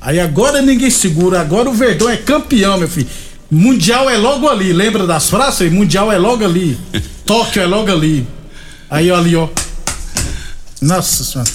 Aí 0.00 0.20
agora 0.20 0.62
ninguém 0.62 0.90
segura, 0.90 1.40
agora 1.40 1.68
o 1.68 1.74
Verdão 1.74 2.08
é 2.08 2.16
campeão, 2.16 2.78
meu 2.78 2.88
filho. 2.88 3.08
Mundial 3.50 4.08
é 4.08 4.16
logo 4.16 4.48
ali, 4.48 4.72
lembra 4.72 5.06
das 5.06 5.28
frases? 5.28 5.72
Mundial 5.72 6.12
é 6.12 6.18
logo 6.18 6.44
ali. 6.44 6.78
Tóquio 7.26 7.62
é 7.62 7.66
logo 7.66 7.90
ali. 7.90 8.26
Aí 8.88 9.10
ó, 9.10 9.16
ali, 9.16 9.34
ó. 9.34 9.48
Nossa 10.80 11.24
senhora. 11.24 11.50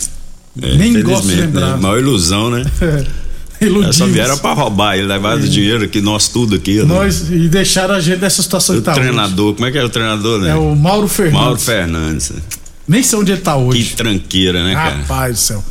É, 0.62 0.76
Nem 0.76 1.02
gosto 1.02 1.28
de 1.28 1.36
lembrar. 1.36 1.76
Né? 1.76 1.82
Maior 1.82 2.00
ilusão, 2.00 2.50
né? 2.50 2.66
É, 3.62 3.66
Iludimos. 3.66 3.96
só 3.98 4.06
vieram 4.06 4.38
pra 4.38 4.54
roubar, 4.54 4.96
ele 4.98 5.08
levaram 5.08 5.42
o 5.42 5.48
dinheiro 5.48 5.84
aqui, 5.84 6.00
nós 6.02 6.28
tudo 6.30 6.56
aqui. 6.56 6.78
né? 6.78 6.84
Nós, 6.86 7.30
e 7.30 7.48
deixaram 7.50 7.96
a 7.96 8.00
gente 8.00 8.20
nessa 8.22 8.42
situação 8.42 8.76
O 8.76 8.80
que 8.80 8.86
tá 8.86 8.92
hoje. 8.92 9.02
treinador, 9.02 9.54
como 9.54 9.66
é 9.68 9.72
que 9.72 9.78
era 9.78 9.86
o 9.88 9.90
treinador, 9.90 10.40
né? 10.40 10.52
É 10.52 10.56
o 10.56 10.76
Mauro 10.76 11.08
Fernandes. 11.08 11.40
Mauro 11.42 11.60
Fernandes. 11.60 12.32
Nem 12.88 13.04
sei 13.04 13.20
onde 13.20 13.32
ele 13.34 13.42
tá 13.42 13.54
Que 13.56 13.62
hoje. 13.62 13.94
tranqueira, 13.96 14.64
né, 14.64 14.74
cara? 14.74 14.96
Rapaz 14.98 15.34
do 15.36 15.40
céu. 15.40 15.64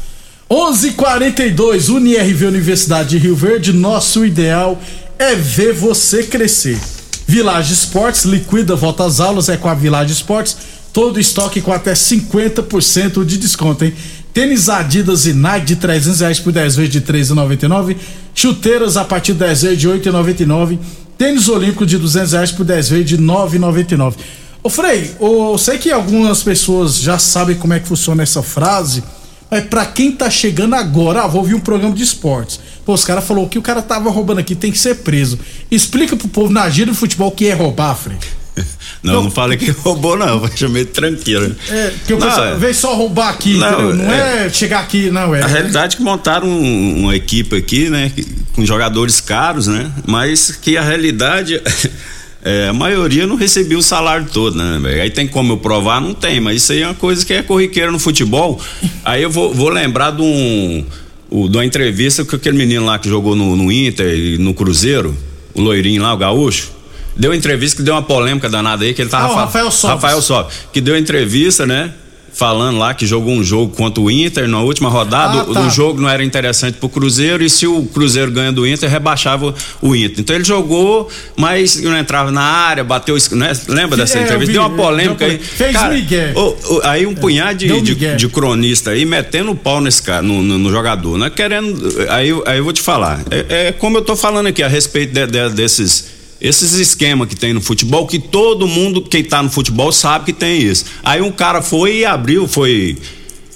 11:42 0.51 1.89
UniRV 1.89 2.47
Universidade 2.47 3.11
de 3.11 3.19
Rio 3.19 3.35
Verde. 3.37 3.73
Nosso 3.73 4.25
ideal 4.25 4.81
é 5.19 5.35
ver 5.35 5.73
você 5.73 6.23
crescer. 6.23 6.79
Village 7.27 7.73
Esportes 7.75 8.25
liquida 8.25 8.75
volta 8.75 9.05
às 9.05 9.21
aulas 9.21 9.49
é 9.49 9.57
com 9.57 9.69
a 9.69 9.75
Village 9.75 10.13
Esportes. 10.13 10.57
Todo 10.93 11.21
estoque 11.21 11.61
com 11.61 11.73
até 11.73 11.93
50% 11.95 13.25
de 13.25 13.37
desconto, 13.37 13.85
hein? 13.85 13.93
Tênis 14.33 14.69
Adidas 14.69 15.27
e 15.27 15.33
Nike 15.33 15.67
de 15.67 15.77
300 15.77 16.21
reais 16.21 16.41
por 16.41 16.53
10 16.53 16.77
vezes 16.77 16.93
de 16.93 17.01
3,99. 17.01 17.97
Chuteiras 18.35 18.97
a 18.97 19.05
partir 19.05 19.33
de 19.33 19.41
10 19.41 19.63
vezes 19.63 19.79
de 19.79 19.89
8,99. 19.89 20.79
Tênis 21.17 21.49
Olímpico 21.49 21.85
de 21.85 21.99
200 21.99 22.33
reais 22.33 22.53
por 22.53 22.65
10 22.65 22.89
vezes 22.91 23.07
de 23.07 23.19
9,99. 23.19 24.15
Ô 24.63 24.71
Frei, 24.71 25.13
eu 25.21 25.57
sei 25.59 25.79
que 25.79 25.91
algumas 25.91 26.43
pessoas 26.43 26.99
já 26.99 27.19
sabem 27.19 27.57
como 27.57 27.75
é 27.75 27.81
que 27.81 27.89
funciona 27.89 28.23
essa 28.23 28.43
frase, 28.43 29.03
mas 29.51 29.65
pra 29.65 29.87
quem 29.87 30.13
tá 30.13 30.29
chegando 30.29 30.75
agora, 30.75 31.23
ah, 31.23 31.27
vou 31.27 31.41
ouvir 31.41 31.55
um 31.55 31.61
programa 31.61 31.95
de 31.95 32.03
esportes. 32.03 32.61
Pô, 32.85 32.93
os 32.93 33.05
caras 33.05 33.25
falaram 33.25 33.49
que 33.49 33.59
o 33.59 33.63
cara 33.63 33.83
tava 33.83 34.11
roubando 34.11 34.41
aqui, 34.41 34.55
tem 34.55 34.71
que 34.71 34.79
ser 34.79 34.97
preso. 34.97 35.39
Explica 35.71 36.17
pro 36.17 36.29
povo 36.29 36.53
na 36.53 36.69
gira 36.69 36.91
do 36.91 36.97
futebol 36.97 37.29
o 37.29 37.33
que 37.33 37.47
é 37.47 37.55
roubar, 37.55 37.97
Frei. 37.97 38.19
Não, 39.03 39.23
não 39.25 39.31
falei 39.31 39.57
que 39.57 39.71
roubou, 39.83 40.17
não. 40.19 40.43
Eu 40.45 40.51
chamei 40.57 40.85
de 40.85 40.91
tranqueira. 40.91 41.57
É, 41.71 41.91
porque 41.91 42.15
o 42.15 42.19
Não, 42.19 42.27
pessoal 42.27 42.47
é- 42.49 42.55
vem 42.57 42.73
só 42.73 42.95
roubar 42.97 43.29
aqui, 43.31 43.55
Não? 43.57 43.95
Não 43.95 44.13
é, 44.13 44.49
chegar 44.51 44.81
aqui, 44.81 45.09
não, 45.11 45.35
é. 45.35 45.43
A 45.43 45.47
realidade 45.47 45.95
é 45.95 45.97
que 45.99 46.03
montaram 46.03 46.49
um- 46.49 47.03
uma 47.05 47.15
equipe 47.17 47.55
aqui, 47.57 47.89
né? 47.89 48.11
Com 48.55 48.67
jogadores 48.67 49.21
caros, 49.21 49.67
né? 49.69 49.91
Mas 50.07 50.51
que 50.51 50.77
a 50.77 50.83
realidade. 50.83 51.61
é, 52.45 52.69
a 52.69 52.73
maioria 52.73 53.27
não 53.27 53.37
recebia 53.37 53.79
o 53.79 53.83
salário 53.83 54.27
todo, 54.33 54.57
né? 54.57 55.01
Aí 55.03 55.11
tem 55.11 55.29
como 55.29 55.53
eu 55.53 55.59
provar? 55.59 56.01
Não 56.01 56.13
tem, 56.15 56.41
mas 56.41 56.63
isso 56.63 56.73
aí 56.73 56.83
é 56.83 56.87
uma 56.87 56.95
coisa 56.95 57.25
que 57.25 57.33
é 57.33 57.43
corriqueira 57.43 57.93
no 57.93 57.99
futebol. 58.01 58.61
Aí 59.05 59.23
eu 59.23 59.31
vou, 59.31 59.55
vou 59.55 59.69
lembrar 59.69 60.11
de 60.11 60.23
um. 60.23 60.85
o- 61.31 61.49
de 61.49 61.57
uma 61.57 61.65
entrevista 61.65 62.25
com 62.25 62.35
aquele 62.35 62.57
menino 62.57 62.85
lá 62.85 62.99
que 62.99 63.09
jogou 63.09 63.37
no, 63.37 63.55
no 63.55 63.71
Inter 63.71 64.13
e 64.13 64.39
no 64.39 64.53
Cruzeiro, 64.55 65.17
o 65.55 65.61
loirinho 65.61 66.03
lá, 66.03 66.13
o 66.13 66.17
gaúcho. 66.17 66.73
Deu 67.19 67.35
entrevista 67.35 67.79
que 67.79 67.83
deu 67.83 67.95
uma 67.95 68.03
polêmica 68.03 68.49
danada 68.49 68.85
aí, 68.85 68.95
que 68.95 69.03
ele 69.03 69.11
tava 69.11 69.25
Ah, 69.27 69.31
o 69.31 69.35
fa- 69.35 69.41
Rafael 69.41 69.71
Sobis. 69.71 69.95
Rafael 69.97 70.23
Sobis, 70.23 70.55
que 70.73 70.81
deu 70.81 70.97
entrevista, 70.97 71.67
né? 71.67 71.93
Falando 72.33 72.79
lá 72.79 72.95
que 72.95 73.05
jogou 73.05 73.33
um 73.35 73.43
jogo 73.43 73.75
contra 73.75 74.01
o 74.01 74.09
Inter 74.09 74.47
na 74.47 74.61
última 74.61 74.89
rodada. 74.89 75.41
Ah, 75.41 75.43
o- 75.43 75.53
tá. 75.55 75.61
o 75.67 75.71
jogo 75.71 76.01
não 76.01 76.09
era 76.09 76.23
interessante 76.23 76.77
pro 76.79 76.89
Cruzeiro 76.89 77.43
e 77.43 77.51
se 77.51 77.67
o 77.67 77.83
Cruzeiro 77.87 78.31
ganha 78.31 78.53
do 78.53 78.65
Inter, 78.65 78.89
rebaixava 78.89 79.53
o 79.83 79.97
Inter. 79.97 80.21
Então 80.21 80.37
ele 80.37 80.45
jogou, 80.45 81.09
mas 81.37 81.83
não 81.83 81.99
entrava 81.99 82.31
na 82.31 82.43
área, 82.43 82.85
bateu. 82.85 83.17
Né? 83.33 83.53
Lembra 83.67 83.97
dessa 83.97 84.19
É, 84.19 84.23
entrevista? 84.23 84.47
vi, 84.47 84.53
Deu 84.53 84.63
uma 84.63 84.69
deu 84.69 84.77
polêmica 84.79 85.25
aí. 85.25 85.39
Fez 85.39 85.83
migué. 85.91 86.33
ô, 86.37 86.55
ô, 86.75 86.81
aí 86.85 87.05
um 87.07 87.15
punhado 87.17 87.59
deu 87.67 87.81
de, 87.83 87.97
de, 87.97 88.15
de 88.15 88.29
cronista 88.29 88.91
aí 88.93 89.05
metendo 89.05 89.51
o 89.51 89.57
pau 89.57 89.81
nesse 89.81 90.01
cara, 90.03 90.23
no, 90.23 90.41
no- 90.41 90.59
no 90.59 90.71
jogador, 90.71 91.19
né? 91.19 91.29
Querendo. 91.31 91.93
Aí, 92.09 92.29
eu- 92.29 92.45
aí 92.47 92.59
eu 92.59 92.63
vou 92.65 92.73
te 92.73 92.83
falar. 92.83 93.21
É, 93.33 93.67
é 93.69 93.73
como 93.73 93.99
eu 93.99 94.03
tô 94.03 94.15
falando 94.15 94.47
aqui 94.47 94.63
a 94.63 94.69
respeito 94.69 95.13
de- 95.13 95.27
de- 95.27 95.51
desses. 95.51 96.18
Esses 96.41 96.75
esquemas 96.75 97.29
que 97.29 97.35
tem 97.35 97.53
no 97.53 97.61
futebol, 97.61 98.07
que 98.07 98.19
todo 98.19 98.69
mundo 98.69 99.03
que 99.03 99.23
tá 99.25 99.43
no 99.43 99.51
futebol 99.51 99.91
sabe 99.91 100.27
que 100.27 100.33
tem 100.33 100.63
isso. 100.63 100.85
Aí 101.03 101.21
um 101.21 101.33
cara 101.33 101.61
foi 101.63 101.99
e 101.99 102.05
abriu, 102.05 102.47
foi. 102.47 102.97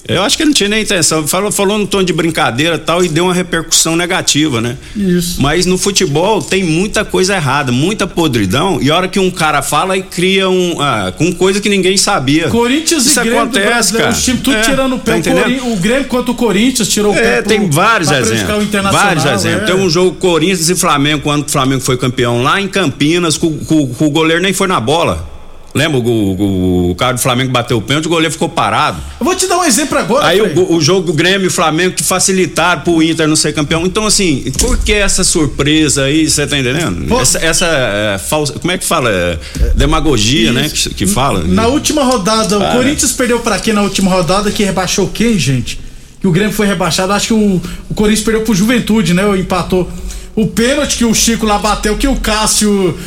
Eu 0.08 0.22
acho 0.22 0.36
que 0.36 0.42
ele 0.42 0.48
não 0.50 0.54
tinha 0.54 0.68
nem 0.68 0.82
intenção. 0.82 1.26
Falou, 1.28 1.52
falou 1.52 1.78
num 1.78 1.86
tom 1.86 2.02
de 2.02 2.12
brincadeira 2.12 2.74
e 2.74 2.78
tal, 2.78 3.04
e 3.04 3.08
deu 3.08 3.24
uma 3.24 3.34
repercussão 3.34 3.94
negativa, 3.96 4.60
né? 4.60 4.76
Isso. 4.96 5.40
Mas 5.40 5.64
no 5.64 5.78
futebol 5.78 6.42
tem 6.42 6.64
muita 6.64 7.04
coisa 7.04 7.36
errada, 7.36 7.70
muita 7.70 8.06
podridão, 8.06 8.78
e 8.82 8.90
a 8.90 8.96
hora 8.96 9.06
que 9.08 9.20
um 9.20 9.30
cara 9.30 9.62
fala 9.62 9.96
e 9.96 10.02
cria 10.02 10.48
um. 10.48 10.80
Ah, 10.80 11.12
com 11.16 11.32
coisa 11.32 11.60
que 11.60 11.68
ninguém 11.68 11.96
sabia. 11.96 12.48
Corinthians 12.48 13.06
Isso 13.06 13.20
e 13.20 13.22
Grêmio 13.22 13.42
acontece, 13.42 13.92
cara. 13.92 14.10
os 14.10 14.24
times 14.24 14.42
tudo 14.42 14.56
É, 14.56 14.62
tirando 14.62 14.96
o 14.96 14.98
pé. 14.98 15.20
tá 15.20 15.30
o, 15.30 15.76
Grêmio 15.76 16.04
quanto 16.06 16.32
o 16.32 16.34
Corinthians 16.34 16.88
tirou 16.88 17.12
o 17.12 17.14
pé. 17.14 17.38
É, 17.38 17.42
pro- 17.42 17.48
tem 17.48 17.70
vários 17.70 18.10
exemplos. 18.10 18.66
Vários 18.90 19.24
exemplos. 19.24 19.62
é. 19.70 19.72
Tem 19.72 19.74
um 19.84 19.88
jogo 19.88 20.16
Corinthians 20.16 20.68
e 20.68 20.74
Flamengo, 20.74 21.22
quando 21.22 21.46
o 21.46 21.50
Flamengo 21.50 21.80
foi 21.80 21.96
campeão 21.96 22.42
lá 22.42 22.60
em 22.60 22.66
Campinas, 22.66 23.36
com, 23.36 23.56
com- 23.58 23.86
com 23.86 24.06
o 24.06 24.10
goleiro 24.10 24.42
nem 24.42 24.52
foi 24.52 24.66
na 24.66 24.80
bola. 24.80 25.30
Lembra? 25.74 25.98
O, 25.98 26.02
o, 26.02 26.90
o 26.90 26.94
cara 26.94 27.14
do 27.14 27.20
Flamengo 27.20 27.50
bateu 27.50 27.78
o 27.78 27.82
pênalti, 27.82 28.06
o 28.06 28.08
goleiro 28.10 28.32
ficou 28.32 28.48
parado. 28.48 29.00
Eu 29.18 29.24
vou 29.24 29.34
te 29.34 29.46
dar 29.46 29.58
um 29.58 29.64
exemplo 29.64 29.98
agora. 29.98 30.26
Aí 30.26 30.40
o, 30.40 30.74
o 30.74 30.80
jogo 30.80 31.06
do 31.06 31.12
Grêmio 31.12 31.46
e 31.46 31.50
Flamengo 31.50 31.94
que 31.94 32.02
facilitaram 32.02 32.82
pro 32.82 33.02
Inter 33.02 33.26
não 33.26 33.36
ser 33.36 33.54
campeão. 33.54 33.86
Então, 33.86 34.06
assim, 34.06 34.52
por 34.58 34.76
que 34.78 34.92
essa 34.92 35.24
surpresa 35.24 36.04
aí? 36.04 36.28
Você 36.28 36.46
tá 36.46 36.58
entendendo? 36.58 37.06
Pô. 37.08 37.20
Essa, 37.20 37.38
essa 37.38 37.66
é, 37.66 38.18
falsa. 38.18 38.52
Como 38.54 38.70
é 38.70 38.76
que 38.76 38.84
fala? 38.84 39.10
É, 39.10 39.38
demagogia, 39.74 40.52
né? 40.52 40.68
Que, 40.68 40.90
que 40.94 41.06
fala. 41.06 41.42
Na 41.44 41.68
última 41.68 42.04
rodada, 42.04 42.58
o 42.58 42.60
Para. 42.60 42.74
Corinthians 42.74 43.12
perdeu 43.12 43.40
pra 43.40 43.58
quem 43.58 43.72
na 43.72 43.82
última 43.82 44.10
rodada? 44.10 44.50
Que 44.50 44.64
rebaixou 44.64 45.08
quem, 45.08 45.38
gente? 45.38 45.80
Que 46.20 46.26
o 46.26 46.32
Grêmio 46.32 46.52
foi 46.52 46.66
rebaixado. 46.66 47.12
Acho 47.12 47.28
que 47.28 47.34
o, 47.34 47.60
o 47.88 47.94
Corinthians 47.94 48.24
perdeu 48.24 48.42
pro 48.42 48.54
Juventude, 48.54 49.14
né? 49.14 49.24
Ou 49.24 49.36
empatou. 49.36 49.90
O 50.34 50.46
pênalti 50.46 50.98
que 50.98 51.04
o 51.04 51.14
Chico 51.14 51.44
lá 51.44 51.58
bateu, 51.58 51.96
que 51.96 52.08
o 52.08 52.16
Cássio, 52.16 52.98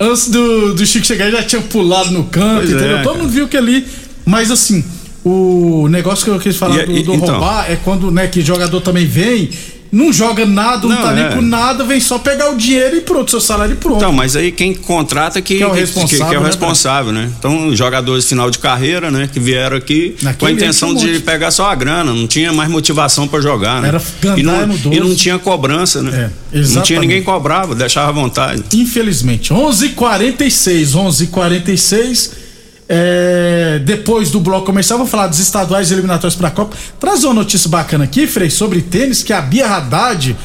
antes 0.00 0.28
do, 0.28 0.74
do 0.74 0.86
Chico 0.86 1.06
chegar, 1.06 1.30
já 1.30 1.42
tinha 1.42 1.60
pulado 1.62 2.10
no 2.10 2.24
campo, 2.24 2.56
Pois 2.60 2.70
é, 2.72 2.74
entendeu? 2.74 2.96
Todo 2.98 3.12
cara. 3.12 3.18
mundo 3.18 3.30
viu 3.32 3.48
que 3.48 3.56
ali. 3.56 3.86
Mas 4.26 4.50
assim, 4.50 4.84
o 5.24 5.86
negócio 5.88 6.24
que 6.24 6.30
eu 6.30 6.38
quis 6.40 6.56
falar 6.56 6.82
E- 6.82 6.86
do, 6.86 6.92
e- 6.92 7.02
do 7.02 7.14
então? 7.14 7.30
roubar 7.34 7.70
é 7.70 7.76
quando, 7.76 8.10
né, 8.10 8.26
que 8.26 8.40
jogador 8.42 8.80
também 8.80 9.06
vem. 9.06 9.50
Não 9.94 10.12
joga 10.12 10.44
nada, 10.44 10.88
não, 10.88 10.96
Não, 10.96 11.02
tá 11.02 11.12
nem 11.12 11.24
é. 11.24 11.28
com 11.28 11.40
nada, 11.40 11.84
vem 11.84 12.00
só 12.00 12.18
pegar 12.18 12.50
o 12.50 12.56
dinheiro 12.56 12.96
e 12.96 13.00
pronto, 13.02 13.30
seu 13.30 13.40
salário 13.40 13.76
pronto. 13.76 13.98
Então, 13.98 14.12
mas 14.12 14.34
aí 14.34 14.50
quem 14.50 14.74
contrata 14.74 15.40
que, 15.40 15.56
Que 15.58 15.62
é 15.62 15.66
o 15.66 15.70
que- 15.70 15.78
responsável, 15.78 16.26
que 16.28 16.34
é 16.34 16.38
o 16.38 16.40
né, 16.40 16.46
responsável, 16.48 17.12
né? 17.12 17.30
Então, 17.38 17.76
jogadores 17.76 18.28
final 18.28 18.50
de 18.50 18.58
carreira, 18.58 19.08
né? 19.08 19.28
Que 19.32 19.38
vieram 19.38 19.76
aqui 19.76 20.16
Naquele 20.20 20.36
com 20.40 20.46
a 20.46 20.50
intenção 20.50 20.90
um 20.90 20.94
de 20.96 21.20
pegar 21.20 21.52
só 21.52 21.70
a 21.70 21.74
grana, 21.76 22.12
não 22.12 22.26
tinha 22.26 22.52
mais 22.52 22.68
motivação 22.68 23.28
pra 23.28 23.40
jogar, 23.40 23.80
né? 23.80 23.88
Era 23.88 24.02
ganhar 24.20 24.38
e, 24.38 24.42
não, 24.42 24.66
no 24.66 24.76
12. 24.78 24.96
e 24.96 25.00
não 25.00 25.14
tinha 25.14 25.38
cobrança, 25.38 26.02
né? 26.02 26.30
É, 26.52 26.58
não 26.60 26.82
tinha 26.82 26.98
ninguém 26.98 27.20
que 27.20 27.24
cobrava, 27.26 27.72
deixava 27.74 28.08
à 28.08 28.12
vontade. 28.12 28.64
Infelizmente. 28.74 29.52
11:46, 29.52 30.94
11:46. 30.96 32.43
É, 32.88 33.80
depois 33.84 34.30
do 34.30 34.40
bloco 34.40 34.66
comercial, 34.66 34.98
vou 34.98 35.08
falar 35.08 35.26
dos 35.26 35.38
estaduais 35.38 35.90
eliminatórios 35.90 36.36
para 36.36 36.48
a 36.48 36.50
Copa. 36.50 36.76
Traz 37.00 37.24
uma 37.24 37.34
notícia 37.34 37.68
bacana 37.68 38.04
aqui, 38.04 38.26
Frei, 38.26 38.50
sobre 38.50 38.82
tênis, 38.82 39.22
que 39.22 39.32
a 39.32 39.40
Bia 39.40 39.66
Haddad, 39.66 40.36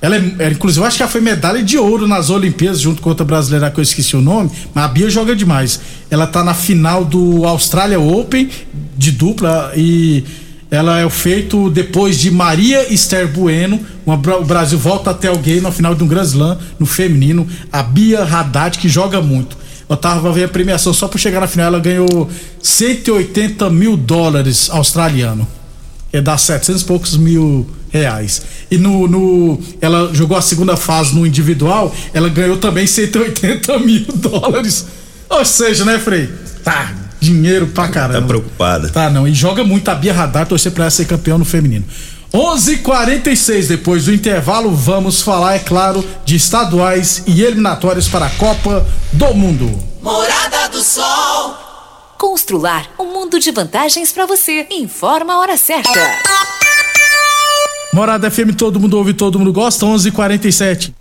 ela, 0.00 0.16
é, 0.16 0.34
ela, 0.38 0.52
inclusive, 0.52 0.84
acho 0.86 0.96
que 0.96 1.02
ela 1.02 1.10
foi 1.10 1.20
medalha 1.20 1.62
de 1.62 1.76
ouro 1.76 2.06
nas 2.06 2.30
Olimpíadas, 2.30 2.80
junto 2.80 3.02
com 3.02 3.08
outra 3.08 3.24
brasileira 3.24 3.70
que 3.70 3.80
eu 3.80 3.82
esqueci 3.82 4.16
o 4.16 4.20
nome, 4.20 4.50
mas 4.72 4.84
a 4.84 4.88
Bia 4.88 5.10
joga 5.10 5.34
demais. 5.34 5.80
Ela 6.08 6.26
tá 6.26 6.44
na 6.44 6.54
final 6.54 7.04
do 7.04 7.44
Australia 7.44 7.98
Open 7.98 8.48
de 8.96 9.10
dupla 9.10 9.72
e 9.76 10.24
ela 10.70 11.00
é 11.00 11.06
o 11.06 11.10
feito 11.10 11.70
depois 11.70 12.18
de 12.18 12.30
Maria 12.30 12.92
Esther 12.92 13.26
Bueno. 13.26 13.80
Uma 14.06 14.14
o 14.14 14.44
Brasil 14.44 14.78
volta 14.78 15.10
até 15.10 15.28
alguém 15.28 15.60
na 15.60 15.72
final 15.72 15.94
de 15.94 16.04
um 16.04 16.06
Grand 16.06 16.24
Slam 16.24 16.58
no 16.78 16.86
feminino. 16.86 17.46
A 17.72 17.82
Bia 17.82 18.22
Haddad, 18.22 18.78
que 18.78 18.88
joga 18.88 19.20
muito. 19.20 19.56
Tava 19.96 20.32
vendo 20.32 20.44
a 20.44 20.48
premiação 20.48 20.92
só 20.92 21.08
por 21.08 21.18
chegar 21.18 21.40
na 21.40 21.46
final, 21.46 21.68
ela 21.68 21.80
ganhou 21.80 22.28
180 22.62 23.70
mil 23.70 23.96
dólares 23.96 24.68
australiano. 24.70 25.46
É 26.12 26.20
dar 26.20 26.38
700 26.38 26.82
e 26.82 26.84
poucos 26.84 27.16
mil 27.16 27.66
reais. 27.90 28.42
E 28.70 28.78
no, 28.78 29.06
no. 29.08 29.60
Ela 29.80 30.10
jogou 30.14 30.36
a 30.36 30.42
segunda 30.42 30.76
fase 30.76 31.14
no 31.14 31.26
individual, 31.26 31.94
ela 32.12 32.28
ganhou 32.28 32.58
também 32.58 32.86
180 32.86 33.78
mil 33.80 34.06
dólares. 34.14 34.86
Ou 35.28 35.44
seja, 35.44 35.84
né, 35.84 35.98
Frei? 35.98 36.28
Tá. 36.62 36.94
Dinheiro 37.20 37.66
pra 37.68 37.88
caramba. 37.88 38.20
Tá 38.20 38.26
preocupada. 38.26 38.88
Tá, 38.90 39.10
não. 39.10 39.26
E 39.26 39.34
joga 39.34 39.64
muito 39.64 39.88
a 39.88 39.94
Bia 39.94 40.12
Radar, 40.12 40.46
torcer 40.46 40.70
pra 40.72 40.84
ela 40.84 40.90
ser 40.90 41.04
campeão 41.04 41.36
no 41.36 41.44
feminino. 41.44 41.84
11:46 42.32 43.68
depois 43.68 44.04
do 44.04 44.12
intervalo, 44.12 44.70
vamos 44.70 45.22
falar, 45.22 45.56
é 45.56 45.58
claro, 45.58 46.04
de 46.24 46.36
estaduais 46.36 47.22
e 47.26 47.42
eliminatórias 47.42 48.06
para 48.06 48.26
a 48.26 48.30
Copa 48.30 48.86
do 49.12 49.34
Mundo. 49.34 49.82
Morada 50.02 50.68
do 50.68 50.82
Sol. 50.82 51.56
Constrular 52.18 52.90
um 52.98 53.06
mundo 53.12 53.38
de 53.38 53.50
vantagens 53.50 54.12
para 54.12 54.26
você. 54.26 54.66
Informa 54.70 55.34
a 55.34 55.38
hora 55.38 55.56
certa. 55.56 55.98
Morada 57.92 58.30
FM, 58.30 58.54
todo 58.56 58.78
mundo 58.78 58.98
ouve, 58.98 59.14
todo 59.14 59.38
mundo 59.38 59.52
gosta, 59.52 59.86
11:47. 59.86 60.97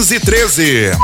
3621 0.00 0.96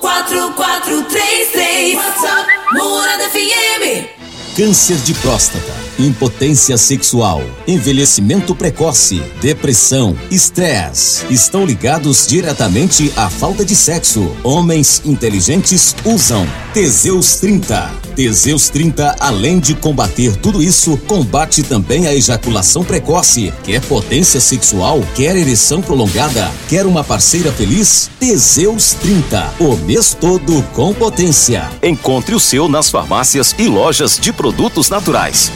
4433 0.00 1.96
WhatsApp 1.96 2.48
Morada 2.74 3.28
FM 3.28 4.22
Câncer 4.56 4.96
de 4.98 5.14
próstata, 5.14 5.74
impotência 5.98 6.76
sexual, 6.76 7.42
envelhecimento 7.66 8.54
precoce, 8.54 9.22
depressão, 9.40 10.14
estresse 10.30 11.24
estão 11.30 11.64
ligados 11.64 12.26
diretamente 12.26 13.10
à 13.16 13.30
falta 13.30 13.64
de 13.64 13.74
sexo. 13.74 14.30
Homens 14.44 15.00
inteligentes 15.06 15.96
usam 16.04 16.46
Teseus 16.74 17.36
30. 17.36 18.01
Teseus 18.14 18.68
30, 18.68 19.16
além 19.18 19.58
de 19.58 19.74
combater 19.74 20.36
tudo 20.36 20.62
isso, 20.62 20.96
combate 21.06 21.62
também 21.62 22.06
a 22.06 22.14
ejaculação 22.14 22.84
precoce. 22.84 23.52
Quer 23.64 23.80
potência 23.82 24.40
sexual? 24.40 25.02
Quer 25.14 25.36
ereção 25.36 25.80
prolongada? 25.80 26.50
Quer 26.68 26.86
uma 26.86 27.02
parceira 27.02 27.50
feliz? 27.50 28.10
Teseus 28.20 28.92
30, 28.94 29.54
o 29.60 29.76
mês 29.76 30.16
todo 30.18 30.62
com 30.74 30.92
potência. 30.92 31.68
Encontre 31.82 32.34
o 32.34 32.40
seu 32.40 32.68
nas 32.68 32.90
farmácias 32.90 33.54
e 33.58 33.66
lojas 33.66 34.18
de 34.18 34.32
produtos 34.32 34.90
naturais. 34.90 35.50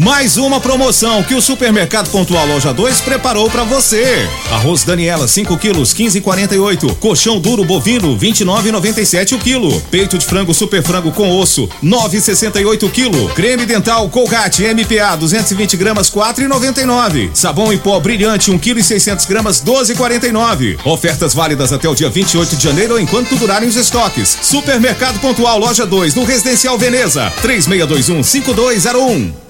Mais 0.00 0.38
uma 0.38 0.58
promoção 0.58 1.22
que 1.22 1.34
o 1.34 1.42
Supermercado 1.42 2.08
Pontual 2.08 2.46
Loja 2.46 2.72
2 2.72 3.02
preparou 3.02 3.50
para 3.50 3.64
você. 3.64 4.26
Arroz 4.50 4.82
Daniela 4.82 5.28
5 5.28 5.58
quilos 5.58 5.92
15,48. 5.92 6.96
Colchão 6.96 7.38
duro 7.38 7.66
bovino 7.66 8.16
29,97 8.16 9.34
o 9.34 9.38
quilo. 9.38 9.78
Peito 9.90 10.16
de 10.16 10.24
frango 10.24 10.54
super 10.54 10.82
frango 10.82 11.12
com 11.12 11.30
osso 11.38 11.68
9,68 11.84 12.84
o 12.84 12.88
quilo. 12.88 13.28
Creme 13.34 13.66
dental 13.66 14.08
Colgate 14.08 14.62
MPA 14.62 15.16
220 15.16 15.76
gramas 15.76 16.10
4,99. 16.10 17.28
Sabão 17.34 17.70
em 17.70 17.76
pó 17.76 18.00
brilhante 18.00 18.50
1 18.50 18.58
kg 18.58 18.82
600 18.82 19.26
gramas 19.26 19.62
12,49. 19.62 20.78
Ofertas 20.82 21.34
válidas 21.34 21.74
até 21.74 21.86
o 21.86 21.94
dia 21.94 22.08
28 22.08 22.56
de 22.56 22.64
janeiro 22.64 22.94
ou 22.94 23.00
enquanto 23.00 23.36
durarem 23.36 23.68
os 23.68 23.76
estoques. 23.76 24.38
Supermercado 24.40 25.20
Pontual 25.20 25.58
Loja 25.58 25.84
2 25.84 26.14
no 26.14 26.24
Residencial 26.24 26.78
Veneza 26.78 27.30
3621 27.42 28.22
5201. 28.22 29.49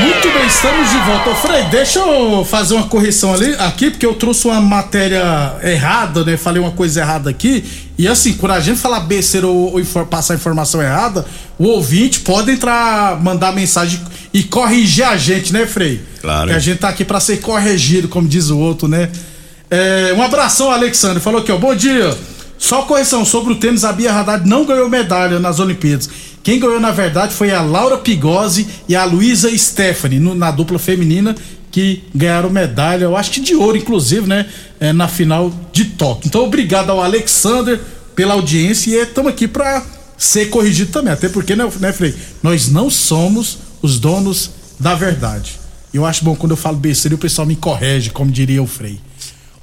Muito 0.00 0.30
bem, 0.32 0.46
estamos 0.46 0.90
de 0.90 0.98
volta. 0.98 1.30
Ô, 1.30 1.34
Frei, 1.34 1.64
deixa 1.64 1.98
eu 2.00 2.44
fazer 2.44 2.74
uma 2.74 2.86
correção 2.86 3.32
ali, 3.32 3.54
aqui, 3.58 3.90
porque 3.90 4.04
eu 4.04 4.14
trouxe 4.14 4.46
uma 4.46 4.60
matéria 4.60 5.54
errada, 5.62 6.24
né? 6.24 6.36
Falei 6.36 6.60
uma 6.60 6.70
coisa 6.72 7.00
errada 7.00 7.30
aqui. 7.30 7.64
E 7.98 8.06
assim, 8.06 8.34
quando 8.34 8.52
a 8.52 8.60
gente 8.60 8.78
falar 8.78 9.00
besteira 9.00 9.46
ou, 9.46 9.72
ou 9.72 9.80
infor- 9.80 10.06
passar 10.06 10.34
informação 10.34 10.82
errada, 10.82 11.24
o 11.58 11.64
ouvinte 11.66 12.20
pode 12.20 12.50
entrar, 12.50 13.20
mandar 13.22 13.52
mensagem 13.52 14.00
e 14.34 14.42
corrigir 14.42 15.04
a 15.06 15.16
gente, 15.16 15.52
né, 15.52 15.66
Frei? 15.66 16.00
Claro. 16.20 16.48
Que 16.50 16.54
a 16.54 16.58
gente 16.58 16.78
tá 16.78 16.88
aqui 16.88 17.04
pra 17.04 17.18
ser 17.20 17.38
corrigido, 17.40 18.08
como 18.08 18.28
diz 18.28 18.50
o 18.50 18.58
outro, 18.58 18.86
né? 18.88 19.08
É, 19.70 20.12
um 20.16 20.22
abração, 20.22 20.70
Alexandre. 20.70 21.20
Falou 21.20 21.40
aqui, 21.40 21.50
ó. 21.50 21.56
Bom 21.58 21.74
dia. 21.74 22.16
Só 22.58 22.82
correção 22.82 23.24
sobre 23.24 23.52
o 23.52 23.56
tênis, 23.56 23.84
a 23.84 23.92
Bia 23.92 24.12
Haddad 24.12 24.48
não 24.48 24.64
ganhou 24.64 24.88
medalha 24.88 25.38
nas 25.38 25.58
Olimpíadas. 25.58 26.08
Quem 26.46 26.60
ganhou, 26.60 26.78
na 26.78 26.92
verdade, 26.92 27.34
foi 27.34 27.50
a 27.50 27.60
Laura 27.60 27.98
Pigozzi 27.98 28.68
e 28.88 28.94
a 28.94 29.04
Luísa 29.04 29.50
Stephanie, 29.58 30.20
no- 30.20 30.32
na 30.32 30.52
dupla 30.52 30.78
feminina, 30.78 31.34
que 31.72 32.04
ganharam 32.14 32.48
medalha, 32.48 33.02
eu 33.02 33.16
acho 33.16 33.32
que 33.32 33.40
de 33.40 33.56
ouro, 33.56 33.76
inclusive, 33.76 34.28
né? 34.28 34.46
é, 34.78 34.92
na 34.92 35.08
final 35.08 35.52
de 35.72 35.86
Tóquio. 35.86 36.28
Então, 36.28 36.44
obrigado 36.44 36.90
ao 36.90 37.02
Alexander 37.02 37.80
pela 38.14 38.34
audiência 38.34 38.90
e 38.90 39.02
estamos 39.02 39.32
aqui 39.32 39.48
pra 39.48 39.82
ser 40.16 40.46
corrigido 40.46 40.92
também. 40.92 41.12
Até 41.12 41.28
porque, 41.28 41.56
né, 41.56 41.68
né, 41.80 41.92
Frei? 41.92 42.14
Nós 42.40 42.68
não 42.68 42.88
somos 42.90 43.58
os 43.82 43.98
donos 43.98 44.50
da 44.78 44.94
verdade. 44.94 45.58
Eu 45.92 46.06
acho 46.06 46.22
bom 46.24 46.36
quando 46.36 46.52
eu 46.52 46.56
falo 46.56 46.76
besteira 46.76 47.16
o 47.16 47.18
pessoal 47.18 47.44
me 47.44 47.56
corrige, 47.56 48.10
como 48.10 48.30
diria 48.30 48.62
o 48.62 48.68
Frei. 48.68 49.00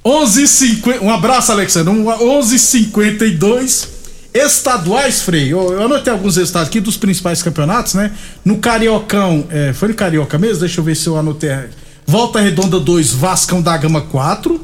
11:50. 0.04 1.00
Um 1.02 1.10
abraço, 1.10 1.50
Alexandre. 1.50 1.94
Um- 1.94 2.08
11:52 2.08 3.88
estaduais, 4.34 5.22
Frei. 5.22 5.52
Eu, 5.52 5.72
eu 5.72 5.82
anotei 5.82 6.12
alguns 6.12 6.36
resultados 6.36 6.68
aqui 6.68 6.80
dos 6.80 6.96
principais 6.96 7.42
campeonatos, 7.42 7.94
né? 7.94 8.10
No 8.44 8.58
Cariocão, 8.58 9.46
é, 9.48 9.72
foi 9.72 9.88
no 9.88 9.94
Carioca 9.94 10.36
mesmo? 10.38 10.60
Deixa 10.60 10.80
eu 10.80 10.84
ver 10.84 10.96
se 10.96 11.06
eu 11.06 11.16
anotei. 11.16 11.50
Volta 12.06 12.40
Redonda 12.40 12.78
2, 12.80 13.12
Vascão 13.12 13.62
da 13.62 13.76
Gama 13.76 14.00
4. 14.02 14.60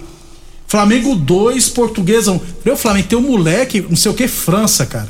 Flamengo 0.66 1.14
2, 1.16 1.68
Portuguesa 1.70 2.32
1. 2.32 2.40
Frei, 2.62 2.74
o 2.74 2.76
Flamengo 2.76 3.08
tem 3.08 3.18
um 3.18 3.22
moleque, 3.22 3.84
não 3.88 3.96
sei 3.96 4.10
o 4.10 4.14
que, 4.14 4.26
França, 4.28 4.84
cara. 4.86 5.08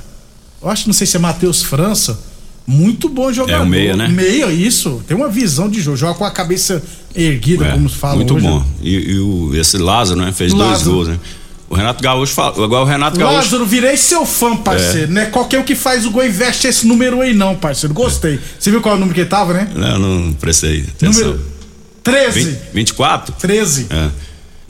Eu 0.63 0.69
acho, 0.71 0.87
não 0.87 0.93
sei 0.95 1.07
se 1.07 1.17
é 1.17 1.21
Matheus 1.21 1.63
França. 1.63 2.19
Muito 2.67 3.09
bom 3.09 3.33
jogador. 3.33 3.63
É 3.63 3.65
o 3.65 3.69
meia, 3.69 3.97
né? 3.97 4.07
Meia, 4.09 4.47
isso. 4.53 5.03
Tem 5.09 5.17
uma 5.17 5.29
visão 5.29 5.69
de 5.69 5.81
jogo. 5.81 5.97
Joga 5.97 6.15
com 6.15 6.25
a 6.25 6.31
cabeça 6.31 6.81
erguida, 7.17 7.67
É, 7.67 7.73
como 7.73 7.89
se 7.89 7.97
fala 7.97 8.17
Muito 8.17 8.35
hoje. 8.35 8.47
bom. 8.47 8.65
E, 8.81 8.97
e 9.13 9.19
o, 9.19 9.51
esse 9.57 9.77
Lázaro, 9.77 10.21
né? 10.21 10.31
Fez 10.33 10.53
dois 10.53 10.71
Lázaro. 10.71 10.91
gols, 10.93 11.09
né? 11.09 11.19
O 11.71 11.77
Renato 11.77 12.03
Gaúcho 12.03 12.35
fala. 12.35 12.65
Agora 12.65 12.83
o 12.83 12.85
Renato 12.85 13.17
Gaúcho. 13.17 13.37
Lázaro, 13.37 13.65
virei 13.65 13.97
seu 13.97 14.27
fã, 14.27 14.57
parceiro. 14.57 15.17
É 15.17 15.27
qualquer 15.27 15.61
um 15.61 15.63
que 15.63 15.77
faz 15.77 16.05
o 16.05 16.11
gol 16.11 16.25
e 16.25 16.29
veste 16.29 16.67
esse 16.67 16.85
número 16.85 17.21
aí, 17.21 17.33
não, 17.33 17.55
parceiro. 17.55 17.95
Gostei. 17.95 18.41
Você 18.59 18.73
viu 18.73 18.81
qual 18.81 18.95
é 18.95 18.97
o 18.97 19.01
número 19.01 19.15
que 19.15 19.21
ele 19.21 19.29
tava, 19.29 19.55
né? 19.55 19.71
Não, 19.73 19.97
não 19.97 20.33
prestei 20.33 20.85
atenção. 20.97 21.29
Número 21.29 21.47
13. 22.03 22.43
20, 22.43 22.59
24? 22.75 23.35
13. 23.39 23.87
É. 23.89 24.11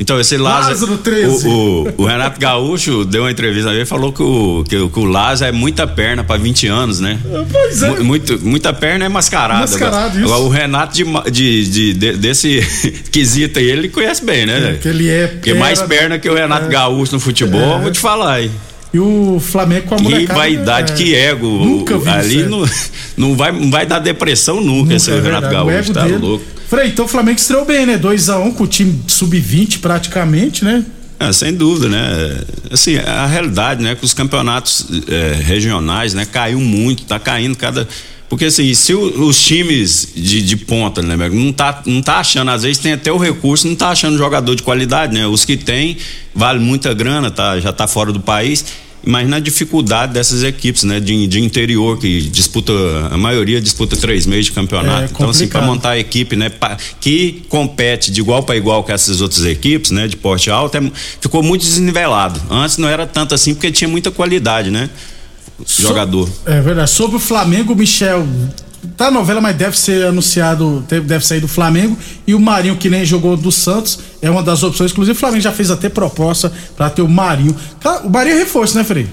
Então, 0.01 0.19
esse 0.19 0.39
Lázaro. 0.39 0.71
Lázaro 0.73 0.97
13. 0.99 1.47
O, 1.47 1.51
o- 1.51 1.95
o 1.99 2.07
Renato 2.07 2.41
Gaúcho 2.41 3.05
deu 3.05 3.23
uma 3.25 3.31
entrevista 3.31 3.71
e 3.75 3.85
falou 3.85 4.11
que 4.13 4.23
o, 4.23 4.65
que, 4.67 4.89
que 4.89 4.99
o 4.99 5.05
Lázaro 5.05 5.51
é 5.51 5.53
muita 5.53 5.87
perna 5.87 6.25
pra 6.25 6.39
20 6.39 6.67
anos, 6.69 7.01
né? 7.01 7.19
Pois 7.53 7.83
é. 7.83 7.91
Mu- 7.91 8.05
Muito, 8.05 8.39
muita 8.43 8.73
perna 8.73 9.05
é 9.05 9.09
mascarada. 9.11 9.61
Mascarado, 9.61 10.19
agora, 10.19 10.39
isso. 10.39 10.47
o 10.47 10.49
Renato 10.49 10.95
de, 10.95 11.05
de, 11.31 11.67
de- 11.69 11.93
de- 11.95 12.13
desse 12.17 12.61
quesito 13.13 13.59
aí, 13.59 13.71
ele 13.71 13.91
conhece 13.91 14.25
bem, 14.25 14.47
né? 14.47 14.79
Que 14.81 14.89
ele 14.89 15.07
é 15.09 15.27
Porque 15.27 15.53
mais 15.53 15.83
perna 15.83 16.19
que 16.19 16.29
o 16.31 16.35
Renato 16.35 16.67
É. 16.67 16.69
Gaúcho 16.71 17.13
no 17.13 17.21
futebol, 17.21 17.77
É. 17.79 17.81
vou 17.83 17.91
te 17.91 18.01
falar 18.01 18.33
aí. 18.37 18.51
E 18.95 18.99
o 18.99 19.39
Flamengo 19.39 19.87
com 19.87 19.95
a 19.95 19.99
Que 19.99 20.03
molecada. 20.05 20.41
vaidade, 20.41 20.93
é, 20.93 20.97
que 20.97 21.15
ego. 21.15 21.47
Nunca 21.47 21.97
vi 21.99 22.09
Ali 22.09 22.37
isso, 22.37 22.47
é. 22.47 22.49
não, 22.49 22.69
não, 23.29 23.37
vai, 23.37 23.53
não 23.53 23.71
vai 23.71 23.85
dar 23.87 23.99
depressão 23.99 24.61
nunca, 24.63 24.95
esse 24.95 25.11
É 25.11 25.21
Renato 25.21 25.49
Gaúcho, 25.51 25.93
tá 25.93 26.05
dele. 26.05 26.17
louco. 26.17 26.45
Frei, 26.71 26.87
então 26.87 27.05
o 27.05 27.09
Flamengo 27.09 27.37
estreou 27.37 27.65
bem, 27.65 27.85
né? 27.85 27.99
2x1 27.99 28.55
com 28.55 28.63
o 28.63 28.67
time 28.69 29.03
sub-20 29.09 29.81
praticamente, 29.81 30.65
né? 30.65 30.85
É, 31.19 31.33
sem 31.33 31.53
dúvida, 31.53 31.89
né? 31.89 32.41
Assim, 32.71 32.97
a 32.97 33.27
realidade, 33.27 33.83
né? 33.83 33.97
Que 33.97 34.05
os 34.05 34.15
campeonatos 34.15 34.87
é, 35.09 35.35
regionais, 35.43 36.15
né? 36.15 36.25
Caiu 36.25 36.61
muito, 36.61 37.03
tá 37.07 37.19
caindo 37.19 37.57
cada. 37.57 37.89
Porque 38.29 38.45
assim, 38.45 38.73
se 38.73 38.95
o- 38.95 39.27
os 39.27 39.43
times 39.43 40.13
de, 40.15 40.41
de 40.43 40.57
ponta, 40.57 41.03
né, 41.03 41.17
não 41.29 41.53
tá, 41.53 41.83
não 41.85 42.01
tá 42.01 42.19
achando, 42.19 42.53
às 42.53 42.63
vezes 42.63 42.79
tem 42.79 42.93
até 42.93 43.11
o 43.11 43.17
recurso, 43.19 43.67
não 43.67 43.75
tá 43.75 43.89
achando 43.89 44.17
jogador 44.17 44.55
de 44.55 44.63
qualidade, 44.63 45.13
né? 45.13 45.27
Os 45.27 45.45
que 45.45 45.57
tem, 45.57 45.97
vale 46.33 46.61
muita 46.61 46.95
grana, 46.95 47.33
tá, 47.33 47.59
já 47.59 47.73
tá 47.73 47.89
fora 47.89 48.13
do 48.13 48.21
país. 48.21 48.65
Imagina 49.03 49.37
a 49.39 49.41
dificuldade 49.41 50.13
dessas 50.13 50.43
equipes, 50.43 50.85
né? 50.85 51.01
De, 51.01 51.27
de 51.27 51.41
interior, 51.41 51.99
que 51.99 52.21
disputa, 52.23 52.73
a 53.11 53.17
maioria 53.17 53.61
disputa 53.61 53.97
três 53.97 54.27
meses 54.27 54.47
de 54.47 54.53
campeonato. 54.53 55.03
É 55.03 55.05
então, 55.07 55.31
assim, 55.31 55.47
para 55.49 55.63
montar 55.63 55.91
a 55.91 55.99
equipe, 55.99 56.37
né? 56.37 56.51
pa- 56.51 56.77
que 57.01 57.43
compete 57.49 58.11
de 58.11 58.21
igual 58.21 58.43
para 58.43 58.57
igual 58.57 58.85
com 58.85 58.93
essas 58.93 59.21
outras 59.21 59.45
equipes, 59.47 59.91
né? 59.91 60.07
De 60.07 60.17
porte 60.17 60.51
alto, 60.51 60.77
é- 60.77 60.93
ficou 61.21 61.43
muito 61.43 61.63
desnivelado. 61.65 62.41
Antes 62.51 62.77
não 62.77 62.89
era 62.89 63.07
tanto 63.07 63.35
assim, 63.35 63.55
porque 63.55 63.71
tinha 63.73 63.89
muita 63.89 64.11
qualidade, 64.11 64.71
né? 64.71 64.91
Jogador. 65.67 66.29
É 66.47 66.61
verdade. 66.61 66.91
Sobre 66.91 67.17
o 67.17 67.21
Flamengo, 67.21 67.75
Michel. 67.75 68.27
Tá 68.97 69.07
na 69.07 69.19
novela, 69.19 69.41
mas 69.41 69.55
deve 69.57 69.79
ser 69.79 70.07
anunciado, 70.07 70.85
deve 70.89 71.25
sair 71.27 71.41
do 71.41 71.49
Flamengo. 71.49 71.97
E 72.27 72.35
o 72.35 72.41
Marinho, 72.41 72.77
que 72.77 72.89
nem 72.89 73.05
jogou 73.05 73.37
do 73.37 73.53
Santos, 73.53 73.99
é 74.23 74.31
uma 74.31 74.43
das 74.43 74.63
opções. 74.63 74.91
Inclusive, 74.93 75.17
o 75.17 75.21
Flamengo 75.21 75.43
já 75.43 75.53
fez 75.53 75.71
até 75.71 75.89
proposta 75.89 76.51
pra 76.77 76.89
ter 76.89 77.03
o 77.03 77.09
Marinho. 77.09 77.55
O 78.05 78.09
Marinho 78.09 78.37
é 78.37 78.39
reforço, 78.39 78.77
né, 78.77 78.85
Frei? 78.85 79.07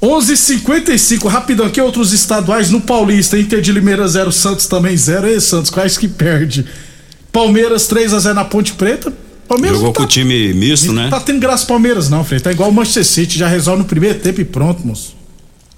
11:55 0.00 1.28
rapidão 1.28 1.66
aqui 1.66 1.82
outros 1.82 2.14
estaduais 2.14 2.70
no 2.70 2.80
Paulista, 2.80 3.38
Inter 3.38 3.60
de 3.60 3.70
Limeira 3.70 4.08
0, 4.08 4.32
Santos 4.32 4.66
também 4.66 4.96
0. 4.96 5.28
E 5.28 5.38
Santos 5.42 5.70
quase 5.70 5.98
que 5.98 6.08
perde. 6.08 6.64
Palmeiras 7.30 7.86
3 7.86 8.14
a 8.14 8.18
0 8.18 8.34
na 8.34 8.46
Ponte 8.46 8.72
Preta. 8.72 9.12
Palmeiras 9.48 9.78
Jogou 9.78 9.92
tá 9.92 10.00
com 10.00 10.04
o 10.04 10.06
time 10.06 10.52
misto, 10.52 10.92
né? 10.92 11.08
Tá 11.08 11.18
tendo 11.18 11.40
graça 11.40 11.66
Palmeiras, 11.66 12.10
não, 12.10 12.22
Frei. 12.22 12.38
Tá 12.38 12.52
igual 12.52 12.68
o 12.68 12.72
Manchester 12.72 13.04
City, 13.04 13.38
já 13.38 13.48
resolve 13.48 13.82
no 13.82 13.88
primeiro 13.88 14.18
tempo 14.18 14.40
e 14.40 14.44
pronto, 14.44 14.86
moço. 14.86 15.16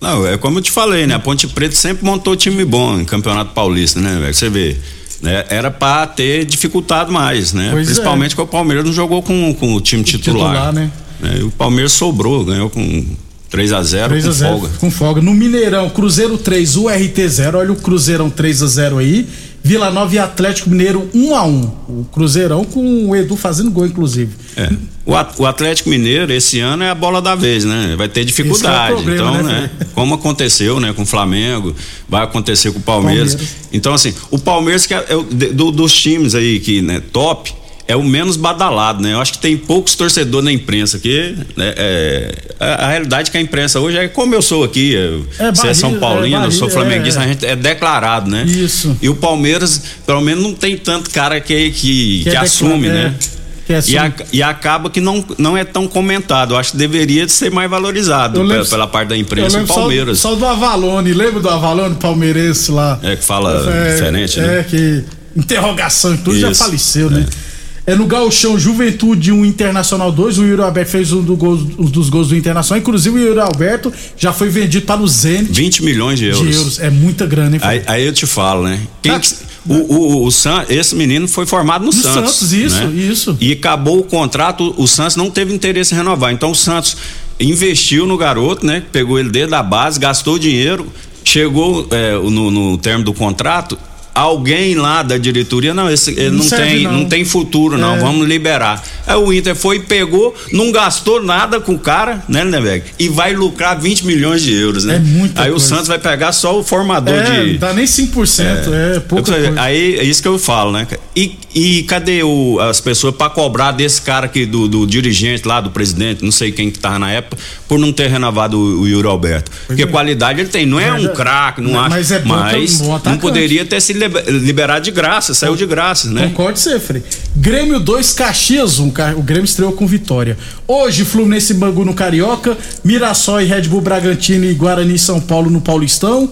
Não, 0.01 0.27
é 0.27 0.37
como 0.39 0.59
eu 0.59 0.63
te 0.63 0.71
falei, 0.71 1.07
né? 1.07 1.15
A 1.15 1.19
Ponte 1.19 1.47
Preta 1.47 1.77
sempre 1.77 2.05
montou 2.05 2.35
time 2.35 2.65
bom 2.65 2.99
em 2.99 3.05
Campeonato 3.05 3.53
Paulista, 3.53 4.01
né, 4.01 4.19
velho? 4.19 4.35
Você 4.35 4.49
vê. 4.49 4.77
Né? 5.21 5.45
Era 5.51 5.71
pra 5.71 6.07
ter 6.07 6.47
dificultado 6.47 7.13
mais, 7.13 7.53
né? 7.53 7.69
Pois 7.71 7.83
é. 7.83 7.91
Principalmente 7.91 8.35
porque 8.35 8.49
o 8.49 8.51
Palmeiras 8.51 8.85
não 8.85 8.93
jogou 8.93 9.23
com, 9.23 9.55
com 9.55 9.75
o 9.75 9.81
time 9.81 10.03
titular. 10.03 10.53
titular, 10.55 10.73
né? 10.73 10.91
E 11.39 11.43
o 11.43 11.51
Palmeiras 11.51 11.93
sobrou, 11.93 12.43
ganhou 12.47 12.71
com 12.71 13.05
3 13.51 13.73
a 13.75 13.83
0 13.83 14.09
3 14.09 14.25
com 14.25 14.31
a 14.31 14.33
0 14.33 14.53
folga. 14.53 14.69
com 14.79 14.91
folga. 14.91 15.21
No 15.21 15.35
Mineirão, 15.35 15.91
Cruzeiro 15.91 16.39
3, 16.39 16.77
URT 16.77 17.29
0. 17.29 17.59
Olha 17.59 17.73
o 17.73 17.77
Cruzeirão 17.77 18.31
3 18.31 18.63
a 18.63 18.67
0 18.67 18.99
aí. 18.99 19.29
Vila 19.62 19.90
Nova 19.90 20.14
e 20.14 20.18
Atlético 20.18 20.70
Mineiro 20.70 21.09
1 21.14 21.35
a 21.35 21.42
1 21.44 21.61
O 21.88 22.07
Cruzeirão 22.12 22.64
com 22.64 23.09
o 23.11 23.14
Edu 23.14 23.37
fazendo 23.37 23.70
gol, 23.70 23.87
inclusive. 23.87 24.33
É. 24.57 24.70
O, 25.05 25.14
At- 25.14 25.38
o 25.38 25.44
Atlético 25.46 25.90
Mineiro 25.90 26.33
esse 26.33 26.61
ano 26.61 26.83
é 26.83 26.90
a 26.90 26.94
bola 26.94 27.20
da 27.20 27.35
vez, 27.35 27.64
né? 27.64 27.94
Vai 27.96 28.09
ter 28.09 28.25
dificuldade. 28.25 28.94
Esse 28.94 29.03
que 29.05 29.11
é 29.11 29.14
problema, 29.14 29.40
então, 29.40 29.42
né, 29.53 29.70
né? 29.79 29.87
Como 29.94 30.14
aconteceu, 30.14 30.81
né, 30.81 30.92
com 30.92 31.03
o 31.03 31.07
Flamengo, 31.07 31.75
vai 32.09 32.23
acontecer 32.23 32.70
com 32.73 32.79
o 32.79 32.83
Palmeiras. 32.83 33.35
Palmeiras. 33.35 33.57
Então, 33.73 33.92
assim, 33.94 34.14
o 34.31 34.38
Palmeiras 34.38 34.87
que 34.87 34.94
é, 34.94 35.05
é 35.09 35.53
do- 35.53 35.70
dos 35.73 35.92
times 35.94 36.35
aí 36.35 36.59
que, 36.61 36.81
né, 36.81 37.03
top, 37.12 37.53
é 37.90 37.96
o 37.96 38.03
menos 38.05 38.37
badalado, 38.37 39.03
né? 39.03 39.12
Eu 39.14 39.20
acho 39.20 39.33
que 39.33 39.38
tem 39.38 39.57
poucos 39.57 39.94
torcedores 39.94 40.44
na 40.44 40.53
imprensa 40.53 40.98
que 40.98 41.35
né, 41.57 41.74
é, 41.76 42.35
a, 42.59 42.87
a 42.87 42.88
realidade 42.90 43.29
é 43.29 43.33
que 43.33 43.38
a 43.38 43.40
imprensa 43.40 43.81
hoje 43.81 43.96
é 43.98 44.09
como 44.09 44.35
eu 44.35 44.42
sou 44.42 44.64
aqui, 44.64 44.92
eu, 44.92 45.26
É, 45.38 45.50
você 45.50 45.68
é 45.68 45.74
São 45.74 45.90
barriga, 45.90 46.07
Paulino, 46.07 46.42
é, 46.42 46.46
eu 46.46 46.50
sou 46.53 46.70
flamenguista, 46.70 47.20
é. 47.20 47.24
a 47.24 47.26
gente 47.29 47.44
é 47.46 47.57
declarado, 47.57 48.31
né? 48.31 48.44
Isso. 48.44 48.96
E 49.03 49.09
o 49.09 49.14
Palmeiras, 49.14 49.81
pelo 50.07 50.20
menos, 50.20 50.42
não 50.44 50.55
tem 50.55 50.76
tanto 50.76 51.11
cara 51.11 51.40
que, 51.40 51.70
que, 51.70 52.20
Que 52.24 52.31
que 52.31 52.37
é 52.37 52.38
assume, 52.38 52.88
né? 52.88 53.14
é. 53.37 53.40
E, 53.87 53.96
a- 53.96 54.12
e 54.33 54.42
acaba 54.42 54.90
que 54.90 55.00
não, 55.00 55.24
não 55.38 55.57
é 55.57 55.62
tão 55.62 55.87
comentado. 55.87 56.55
Eu 56.55 56.59
acho 56.59 56.72
que 56.72 56.76
deveria 56.76 57.29
ser 57.29 57.53
mais 57.53 57.70
valorizado 57.70 58.37
Eu 58.38 58.42
pela, 58.42 58.55
lembro- 58.55 58.68
pela 58.68 58.87
parte 58.88 59.09
da 59.11 59.16
imprensa 59.16 59.57
o 59.57 59.61
lembro 59.61 59.72
só- 59.74 59.81
Palmeiras. 59.81 60.18
Só, 60.18 60.35
do 60.35 60.44
Avalone, 60.44 61.12
lembra 61.12 61.38
do 61.40 61.48
Avalone 61.48 61.94
palmeirense 61.94 62.72
lá? 62.72 62.98
É 63.00 63.14
que 63.14 63.22
fala 63.24 63.64
É, 63.72 63.92
diferente, 63.94 64.40
é, 64.40 64.42
né? 64.46 64.66
que 64.68 65.05
interrogação 65.37 66.14
e 66.14 66.18
tudo 66.18 66.37
já 66.38 66.50
Isso, 66.50 66.64
faleceu, 66.64 67.11
né? 67.11 67.24
É 67.26 67.50
no 67.97 68.07
Gauchão 68.07 68.59
Juventude 68.59 69.33
1 69.33 69.45
Internacional 69.45 70.12
2, 70.12 70.38
o 70.38 70.45
Yuri 70.45 70.62
Alberto 70.62 70.90
fez 70.90 71.12
um, 71.12 71.23
do 71.23 71.35
gol- 71.37 71.59
um 71.79 71.85
dos 71.85 72.09
gols 72.09 72.29
do 72.29 72.37
Internacional, 72.37 72.81
inclusive 72.81 73.19
o 73.19 73.23
Yuri 73.29 73.40
Alberto 73.40 73.93
já 74.16 74.33
foi 74.33 74.49
vendido 74.49 74.87
para 74.87 75.01
o 75.01 75.09
Zenit 75.09 75.51
20 75.53 75.83
milhões 75.85 76.19
de 76.19 76.27
euros. 76.27 76.49
de 76.49 76.55
euros. 76.55 76.79
É 76.81 76.90
muita 76.90 77.27
grana, 77.27 77.57
hein? 77.57 77.62
Aí, 77.64 77.83
aí 77.87 78.07
eu 78.07 78.12
te 78.12 78.27
falo, 78.27 78.64
né? 78.64 78.79
Quem 79.03 79.12
Tá. 79.12 79.21
que- 79.21 79.51
O, 79.69 79.75
o, 79.75 80.25
o 80.27 80.31
San, 80.31 80.64
esse 80.71 80.95
menino 80.95 81.29
foi 81.29 81.45
formado 81.45 81.81
no, 81.85 81.88
No 81.88 81.93
Santos. 81.93 82.35
Santos, 82.37 82.53
isso, 82.55 82.83
né? 82.87 82.93
isso. 82.95 83.37
E 83.40 83.53
acabou 83.53 83.99
o 83.99 84.03
contrato, 84.03 84.75
o 84.79 84.87
Santos 84.88 85.16
não 85.16 85.31
teve 85.31 85.53
interesse 85.53 85.93
em 85.93 85.99
renovar. 85.99 86.33
Então 86.33 86.51
o 86.53 86.55
Santos 86.55 86.97
investiu 87.38 88.07
no 88.07 88.16
garoto, 88.16 88.64
né? 88.64 88.83
Pegou 88.90 89.19
ele 89.19 89.29
desde 89.29 89.55
a 89.55 89.62
base, 89.62 90.01
gastou 90.01 90.38
dinheiro, 90.38 90.87
chegou 91.25 91.87
é, 91.90 92.12
no, 92.14 92.51
no 92.51 92.79
termo 92.79 93.05
do 93.05 93.12
contrato. 93.12 93.79
Alguém 94.21 94.75
lá 94.75 95.03
da 95.03 95.17
diretoria, 95.17 95.73
não, 95.73 95.91
esse, 95.91 96.11
ele 96.11 96.31
Não 96.31 96.45
não, 96.45 96.51
tem, 96.51 96.83
não. 96.85 96.93
não. 96.93 97.05
tem 97.07 97.25
futuro, 97.25 97.79
não, 97.79 97.97
É. 97.97 97.99
vamos 97.99 98.27
liberar. 98.29 98.83
Aí 99.07 99.17
o 99.17 99.33
Inter 99.33 99.55
foi 99.57 99.81
pegou, 99.81 100.35
não 100.53 100.71
gastou 100.71 101.23
nada 101.23 101.59
com 101.61 101.73
o 101.75 101.79
cara, 101.79 102.23
né, 102.29 102.45
Lindeberg? 102.45 102.85
E 102.99 103.09
vai 103.09 103.33
lucrar 103.35 103.79
20 103.81 104.05
milhões 104.07 104.43
de 104.43 104.53
euros, 104.55 104.85
né? 104.85 104.97
É 104.97 104.99
muita 104.99 105.43
Aí 105.43 105.49
o 105.49 105.53
coisa. 105.55 105.67
Santos 105.67 105.89
vai 105.89 105.99
pegar 105.99 106.33
só 106.33 106.59
o 106.59 106.63
formador 106.63 107.15
É, 107.15 107.23
de. 107.45 107.53
não 107.53 107.59
dá 107.59 107.73
nem 107.73 107.87
5%, 107.87 108.73
é, 108.73 109.01
pouca 109.01 109.31
Eu- 109.33 109.35
coisa. 109.47 109.61
Aí 109.61 109.97
é 109.99 110.05
isso 110.05 110.21
que 110.23 110.29
eu 110.29 110.39
falo, 110.39 110.71
né? 110.73 110.87
E, 111.17 111.37
e 111.55 111.83
cadê 111.85 112.23
o- 112.23 112.59
as 112.61 112.81
pessoas 112.81 113.15
pra 113.15 113.29
cobrar 113.31 113.73
desse 113.73 114.01
cara 114.03 114.27
aqui, 114.27 114.45
do, 114.47 114.69
do 114.69 114.87
dirigente 114.87 115.47
lá, 115.49 115.61
do 115.61 115.71
presidente, 115.71 116.23
não 116.25 116.31
sei 116.33 116.53
quem 116.53 116.71
que 116.71 116.79
tava 116.79 116.99
na 116.99 117.11
época, 117.11 117.43
por 117.67 117.79
não 117.79 117.93
ter 117.93 118.09
renovado 118.09 118.59
o, 118.59 118.83
o 118.83 118.89
Yuri 118.89 119.09
Alberto? 119.09 119.51
Porque 119.67 119.83
é. 119.83 119.87
qualidade 119.87 120.41
ele 120.41 120.49
tem, 120.49 120.67
não 120.67 120.79
é 120.79 120.93
um 120.93 121.09
craque, 121.15 121.61
não 121.61 121.73
Mas 121.73 122.13
acho. 122.13 122.15
é 122.15 122.19
bom, 122.21 122.29
mas 122.37 122.77
bom 122.81 123.01
não 123.07 123.19
poderia 123.19 123.65
ter 123.65 123.81
se 123.81 123.93
liberado 124.29 124.85
de 124.85 124.90
graça, 124.90 125.33
saiu 125.35 125.55
de 125.57 125.64
graça, 125.66 126.11
né? 126.11 126.27
Você, 126.59 126.79
Frei. 126.81 127.03
Grêmio 127.37 127.79
2, 127.81 128.12
Caxias 128.12 128.79
1. 128.79 128.90
Ca- 128.90 129.14
O 129.16 129.23
Grêmio 129.23 129.44
estreou 129.44 129.73
com 129.73 129.87
vitória. 129.87 130.37
Hoje, 130.66 131.05
Fluminense 131.05 131.55
Bangu 131.55 131.85
no 131.85 131.94
Carioca. 131.94 132.57
Mirassol 132.85 133.40
e 133.40 133.44
Red 133.44 133.62
Bull 133.62 133.81
Bragantino 133.81 134.44
e 134.44 134.55
Guarani 134.55 134.99
São 134.99 135.20
Paulo 135.20 135.51
no 135.51 135.61
Paulistão. 135.61 136.31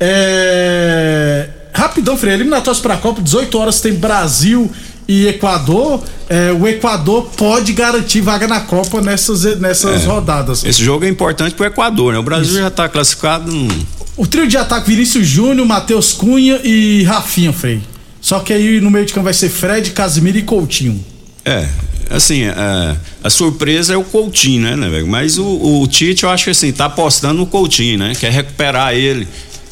É... 0.00 1.48
Rapidão, 1.72 2.16
Frei. 2.16 2.34
Eliminatórios 2.34 2.80
para 2.82 2.94
a 2.94 2.96
Copa, 2.96 3.20
18 3.22 3.56
horas 3.58 3.80
tem 3.80 3.94
Brasil 3.94 4.68
e 5.08 5.26
Equador. 5.26 6.04
É, 6.28 6.52
o 6.52 6.68
Equador 6.68 7.30
pode 7.36 7.72
garantir 7.72 8.20
vaga 8.20 8.46
na 8.46 8.60
Copa 8.60 9.00
nessas, 9.00 9.58
nessas 9.58 10.04
É. 10.04 10.06
rodadas. 10.06 10.62
Esse 10.62 10.84
jogo 10.84 11.06
é 11.06 11.08
importante 11.08 11.54
pro 11.54 11.64
Equador, 11.64 12.12
né? 12.12 12.18
O 12.18 12.22
Brasil 12.22 12.60
já 12.60 12.70
tá 12.70 12.86
classificado. 12.88 13.50
Não... 13.50 13.68
O 14.16 14.26
trio 14.26 14.46
de 14.46 14.56
ataque 14.58 14.90
Vinícius 14.90 15.26
Júnior, 15.26 15.66
Matheus 15.66 16.12
Cunha 16.12 16.60
e 16.62 17.02
Rafinha, 17.04 17.52
Frei. 17.52 17.80
Só 18.20 18.40
que 18.40 18.52
aí 18.52 18.80
no 18.80 18.90
meio 18.90 19.06
de 19.06 19.14
campo 19.14 19.24
vai 19.24 19.32
ser 19.32 19.48
Fred, 19.48 19.92
Casimiro 19.92 20.36
e 20.36 20.42
Coutinho. 20.42 21.02
É, 21.44 21.66
assim, 22.10 22.42
é, 22.42 22.96
a 23.24 23.30
surpresa 23.30 23.94
é 23.94 23.96
o 23.96 24.02
Coutinho, 24.04 24.62
né, 24.62 24.76
né, 24.76 24.88
velho? 24.90 25.06
Mas 25.06 25.38
o, 25.38 25.46
o 25.80 25.86
Tite, 25.86 26.24
eu 26.24 26.30
acho 26.30 26.44
que 26.44 26.50
assim, 26.50 26.72
tá 26.72 26.86
apostando 26.86 27.34
no 27.38 27.46
Coutinho, 27.46 27.96
né? 27.98 28.12
Quer 28.18 28.32
recuperar 28.32 28.92
ele, 28.92 29.26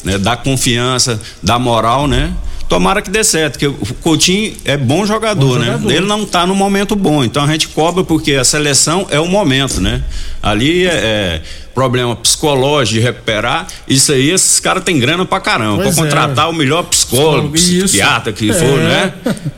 né? 0.04 0.16
Dar 0.16 0.36
confiança, 0.38 1.20
dar 1.42 1.58
moral, 1.58 2.06
né? 2.06 2.32
Tomara 2.68 3.00
que 3.00 3.10
dê 3.10 3.22
certo, 3.22 3.52
porque 3.52 3.66
o 3.68 3.94
Coutinho 4.02 4.52
é 4.64 4.76
bom 4.76 5.06
jogador, 5.06 5.54
Bom 5.54 5.58
né? 5.60 5.66
jogador. 5.66 5.90
Ele 5.92 6.06
não 6.06 6.24
tá 6.26 6.44
no 6.46 6.54
momento 6.54 6.96
bom, 6.96 7.22
então 7.22 7.44
a 7.44 7.46
gente 7.46 7.68
cobra 7.68 8.02
porque 8.02 8.32
a 8.34 8.44
seleção 8.44 9.06
é 9.10 9.20
o 9.20 9.26
momento, 9.28 9.80
né? 9.80 10.02
Ali 10.42 10.84
é, 10.84 10.90
é 10.90 11.42
problema 11.72 12.16
psicológico 12.16 12.98
de 12.98 13.00
recuperar, 13.06 13.68
isso 13.86 14.10
aí, 14.10 14.30
esses 14.30 14.58
caras 14.58 14.82
têm 14.82 14.98
grana 14.98 15.24
pra 15.24 15.38
caramba, 15.38 15.82
Pois 15.82 15.94
pra 15.94 16.04
é. 16.04 16.06
contratar 16.08 16.50
o 16.50 16.52
melhor 16.52 16.82
psicólogo, 16.84 17.54
Isso. 17.54 17.84
psiquiatra 17.88 18.32
que 18.32 18.50
É. 18.50 18.54
for, 18.54 18.78
né? 18.80 19.12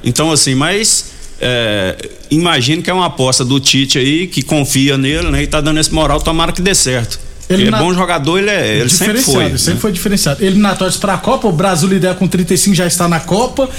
Então, 0.05 0.31
assim, 0.31 0.55
mas 0.55 1.13
é, 1.41 1.97
imagino 2.31 2.83
que 2.83 2.91
é 2.91 2.93
uma 2.93 3.07
aposta 3.07 3.45
do 3.45 3.59
Tite 3.61 3.99
aí, 3.99 4.27
que 4.27 4.43
confia 4.43 4.99
nele, 4.99 5.31
né? 5.31 5.43
E 5.45 5.47
tá 5.47 5.61
dando 5.61 5.81
esse 5.81 5.95
moral, 5.95 6.21
tomara 6.21 6.53
que 6.53 6.61
dê 6.61 6.75
certo. 6.75 7.19
Ele, 7.49 7.63
Ele 7.63 7.71
na- 7.71 7.79
é 7.79 7.81
bom 7.81 7.95
jogador, 7.95 8.39
ele, 8.39 8.51
é, 8.51 8.77
ele 8.79 8.91
sempre 8.91 9.23
foi. 9.23 9.57
sempre 9.57 9.75
né? 9.75 9.81
foi 9.81 9.93
diferenciado. 9.93 10.45
Eliminatórios 10.45 10.99
para 10.99 11.15
a 11.15 11.19
Copa, 11.19 11.49
o 11.49 11.53
Brasil 11.53 11.89
lidera 11.89 12.15
com 12.15 12.29
35, 12.29 12.77
já 12.77 12.87
está 12.87 13.09
na 13.09 13.21
Copa. 13.21 13.71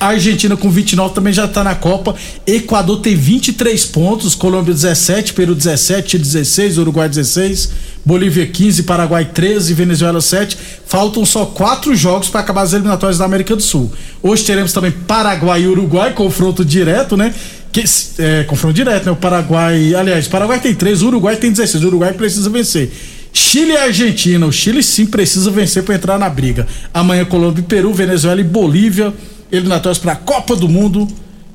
A 0.00 0.06
Argentina 0.06 0.56
com 0.56 0.70
29 0.70 1.14
também 1.14 1.32
já 1.32 1.44
está 1.44 1.62
na 1.62 1.74
Copa. 1.74 2.14
Equador 2.46 3.00
tem 3.00 3.14
23 3.14 3.84
pontos, 3.86 4.34
Colômbia 4.34 4.72
17, 4.72 5.34
Peru 5.34 5.54
17, 5.54 6.12
Chile 6.12 6.22
16, 6.24 6.78
Uruguai 6.78 7.06
16, 7.06 7.70
Bolívia 8.02 8.46
15, 8.46 8.84
Paraguai 8.84 9.26
13, 9.26 9.74
Venezuela 9.74 10.22
7. 10.22 10.56
Faltam 10.86 11.26
só 11.26 11.44
quatro 11.44 11.94
jogos 11.94 12.28
para 12.28 12.40
acabar 12.40 12.62
as 12.62 12.72
eliminatórias 12.72 13.18
da 13.18 13.26
América 13.26 13.54
do 13.54 13.62
Sul. 13.62 13.92
Hoje 14.22 14.42
teremos 14.44 14.72
também 14.72 14.90
Paraguai 14.90 15.62
e 15.64 15.66
Uruguai, 15.68 16.14
confronto 16.14 16.64
direto, 16.64 17.14
né? 17.14 17.34
Que, 17.70 17.84
é, 18.18 18.44
confronto 18.44 18.72
direto, 18.74 19.04
né? 19.04 19.12
O 19.12 19.16
Paraguai. 19.16 19.94
Aliás, 19.94 20.26
Paraguai 20.26 20.58
tem 20.58 20.74
3, 20.74 21.02
o 21.02 21.08
Uruguai 21.08 21.36
tem 21.36 21.50
16. 21.52 21.84
O 21.84 21.88
Uruguai 21.88 22.14
precisa 22.14 22.48
vencer. 22.48 22.90
Chile 23.38 23.72
e 23.72 23.76
Argentina. 23.76 24.44
O 24.46 24.52
Chile 24.52 24.82
sim 24.82 25.06
precisa 25.06 25.48
vencer 25.48 25.84
para 25.84 25.94
entrar 25.94 26.18
na 26.18 26.28
briga. 26.28 26.66
Amanhã, 26.92 27.24
Colômbia 27.24 27.60
e 27.60 27.64
Peru, 27.64 27.94
Venezuela 27.94 28.40
e 28.40 28.44
Bolívia. 28.44 29.14
Eliminatórios 29.50 29.98
para 29.98 30.12
a 30.12 30.16
Copa 30.16 30.56
do 30.56 30.68
Mundo. 30.68 31.06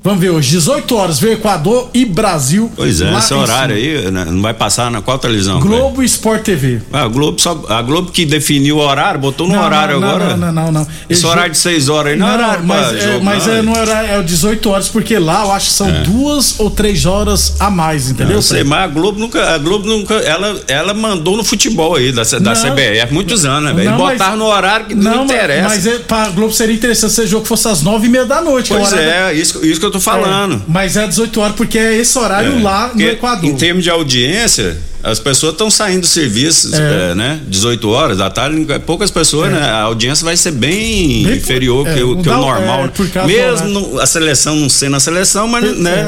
Vamos 0.03 0.19
ver 0.19 0.31
hoje, 0.31 0.49
18 0.49 0.95
horas, 0.97 1.17
vem 1.17 1.31
Equador 1.31 1.89
e 1.93 2.03
Brasil. 2.03 2.69
Pois 2.75 2.99
é, 2.99 3.17
esse 3.17 3.33
horário 3.33 3.73
aí 3.73 4.11
né, 4.11 4.25
não 4.25 4.41
vai 4.41 4.53
passar 4.53 4.91
na 4.91 5.01
qual 5.01 5.17
televisão? 5.17 5.61
Globo 5.61 6.03
e 6.03 6.05
Sport 6.05 6.41
TV. 6.43 6.81
Ah, 6.91 7.03
a 7.03 7.07
Globo 7.07 7.39
só, 7.39 7.63
a 7.69 7.81
Globo 7.81 8.11
que 8.11 8.25
definiu 8.25 8.77
o 8.77 8.79
horário, 8.81 9.17
botou 9.17 9.47
no 9.47 9.55
Não, 9.55 9.63
horário 9.63 10.01
não, 10.01 10.09
agora. 10.09 10.35
Não, 10.35 10.51
não, 10.51 10.65
não. 10.65 10.71
não. 10.73 10.87
Esse 11.09 11.25
horário 11.25 11.53
de 11.53 11.57
6 11.57 11.87
horas 11.87 12.11
aí 12.13 12.19
não, 12.19 12.27
é 12.27 12.33
horário 12.33 12.63
mas, 12.65 12.87
pra 12.89 12.97
é, 12.97 13.01
jogo, 13.13 13.23
mas 13.23 13.47
não, 13.47 13.53
é, 13.53 13.61
no 13.61 13.79
horário, 13.79 14.09
é 14.11 14.19
o 14.19 14.23
18 14.23 14.69
horas, 14.69 14.89
porque 14.89 15.17
lá 15.17 15.45
eu 15.45 15.51
acho 15.53 15.67
que 15.67 15.73
são 15.73 15.87
É. 15.87 16.01
duas 16.03 16.59
ou 16.59 16.69
três 16.69 17.05
horas 17.05 17.55
a 17.61 17.69
mais, 17.69 18.09
entendeu? 18.09 18.35
Eu 18.35 18.41
sei, 18.41 18.65
mas 18.65 18.83
a 18.83 18.87
Globo 18.87 19.17
nunca, 19.17 19.53
a 19.55 19.57
Globo 19.57 19.87
nunca, 19.87 20.15
ela, 20.15 20.61
ela 20.67 20.93
mandou 20.93 21.37
no 21.37 21.45
futebol 21.45 21.95
aí 21.95 22.11
da, 22.11 22.23
da 22.23 22.39
Não. 22.41 22.53
CBF, 22.53 23.13
muitos 23.13 23.45
anos, 23.45 23.69
né, 23.69 23.73
velho? 23.73 23.91
Não, 23.91 23.99
mas- 23.99 24.17
Botaram 24.17 24.35
no 24.35 24.45
horário 24.47 24.85
que 24.87 24.95
não, 24.95 25.19
mas- 25.19 25.31
interessa. 25.31 25.69
Mas, 25.69 25.87
é, 25.87 25.99
pra 25.99 26.27
Globo 26.27 26.51
seria 26.51 26.75
interessante 26.75 27.13
se 27.13 27.21
o 27.21 27.27
jogo 27.27 27.45
fosse 27.45 27.69
às 27.69 27.81
nove 27.81 28.07
e 28.07 28.09
meia 28.09 28.25
da 28.25 28.41
noite. 28.41 28.67
Pois 28.67 28.91
é, 28.91 29.33
isso, 29.33 29.65
isso 29.65 29.79
que 29.79 29.85
eu 29.85 29.92
tô 29.93 29.99
falando. 29.99 30.56
É, 30.56 30.60
mas 30.67 30.97
é 30.97 31.08
18 31.08 31.39
horas 31.41 31.56
porque 31.56 31.77
é 31.77 31.95
esse 31.95 32.17
horário 32.17 32.60
É, 32.60 32.62
lá 32.62 32.91
no 32.93 33.01
Equador. 33.01 33.49
Em 33.49 33.56
termos 33.56 33.84
de 33.84 33.89
audiência, 33.89 34.77
as 35.01 35.19
pessoas 35.19 35.53
estão 35.53 35.69
saindo 35.69 36.01
do 36.01 36.08
serviço, 36.08 36.75
É. 36.75 37.12
é, 37.12 37.15
né? 37.15 37.39
18 37.47 37.89
horas 37.89 38.17
da 38.17 38.29
tarde, 38.29 38.65
poucas 38.86 39.10
pessoas, 39.12 39.51
né? 39.51 39.60
A 39.62 39.82
audiência 39.84 40.25
vai 40.25 40.36
ser 40.36 40.51
bem, 40.51 41.23
Bem- 41.23 41.38
inferior 41.38 41.88
é, 41.88 41.93
que, 41.93 42.03
o, 42.03 42.17
que 42.17 42.23
dá- 42.29 42.38
o 42.38 42.41
normal. 42.41 42.86
é, 42.86 43.17
né? 43.19 43.25
Mesmo 43.25 43.67
no- 43.69 43.99
a 43.99 44.06
seleção 44.06 44.56
não 44.56 44.69
sendo 44.69 44.95
a 44.95 44.99
seleção, 44.99 45.47
mas, 45.47 45.63
É. 45.63 45.73
né? 45.73 46.08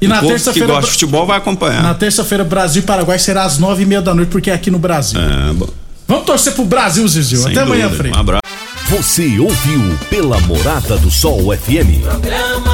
E 0.00 0.06
o 0.06 0.08
na 0.10 0.20
terça-feira. 0.20 0.66
gosta 0.68 0.82
de 0.86 0.90
futebol 0.92 1.24
vai 1.26 1.38
acompanhar. 1.38 1.82
Na 1.82 1.94
terça-feira, 1.94 2.44
Brasil 2.44 2.82
e 2.82 2.84
Paraguai 2.84 3.18
será 3.18 3.44
às 3.44 3.58
nove 3.58 3.84
e 3.84 3.86
meia 3.86 4.02
da 4.02 4.12
noite, 4.14 4.28
porque 4.28 4.50
é 4.50 4.54
aqui 4.54 4.70
no 4.70 4.78
Brasil. 4.78 5.18
É, 5.20 5.52
bom. 5.54 5.68
Vamos 6.06 6.26
torcer 6.26 6.52
pro 6.52 6.64
Brasil, 6.66 7.06
Zizil. 7.08 7.38
Sem 7.38 7.52
Até 7.52 7.60
amanhã, 7.62 7.84
dúvida. 7.84 7.96
Frei. 8.02 8.12
Um 8.12 8.18
abraço. 8.20 8.42
Você 8.90 9.38
ouviu 9.38 9.98
pela 10.10 10.38
Morada 10.40 10.98
do 10.98 11.10
Sol 11.10 11.56
FM. 11.56 12.02
Programa 12.02 12.73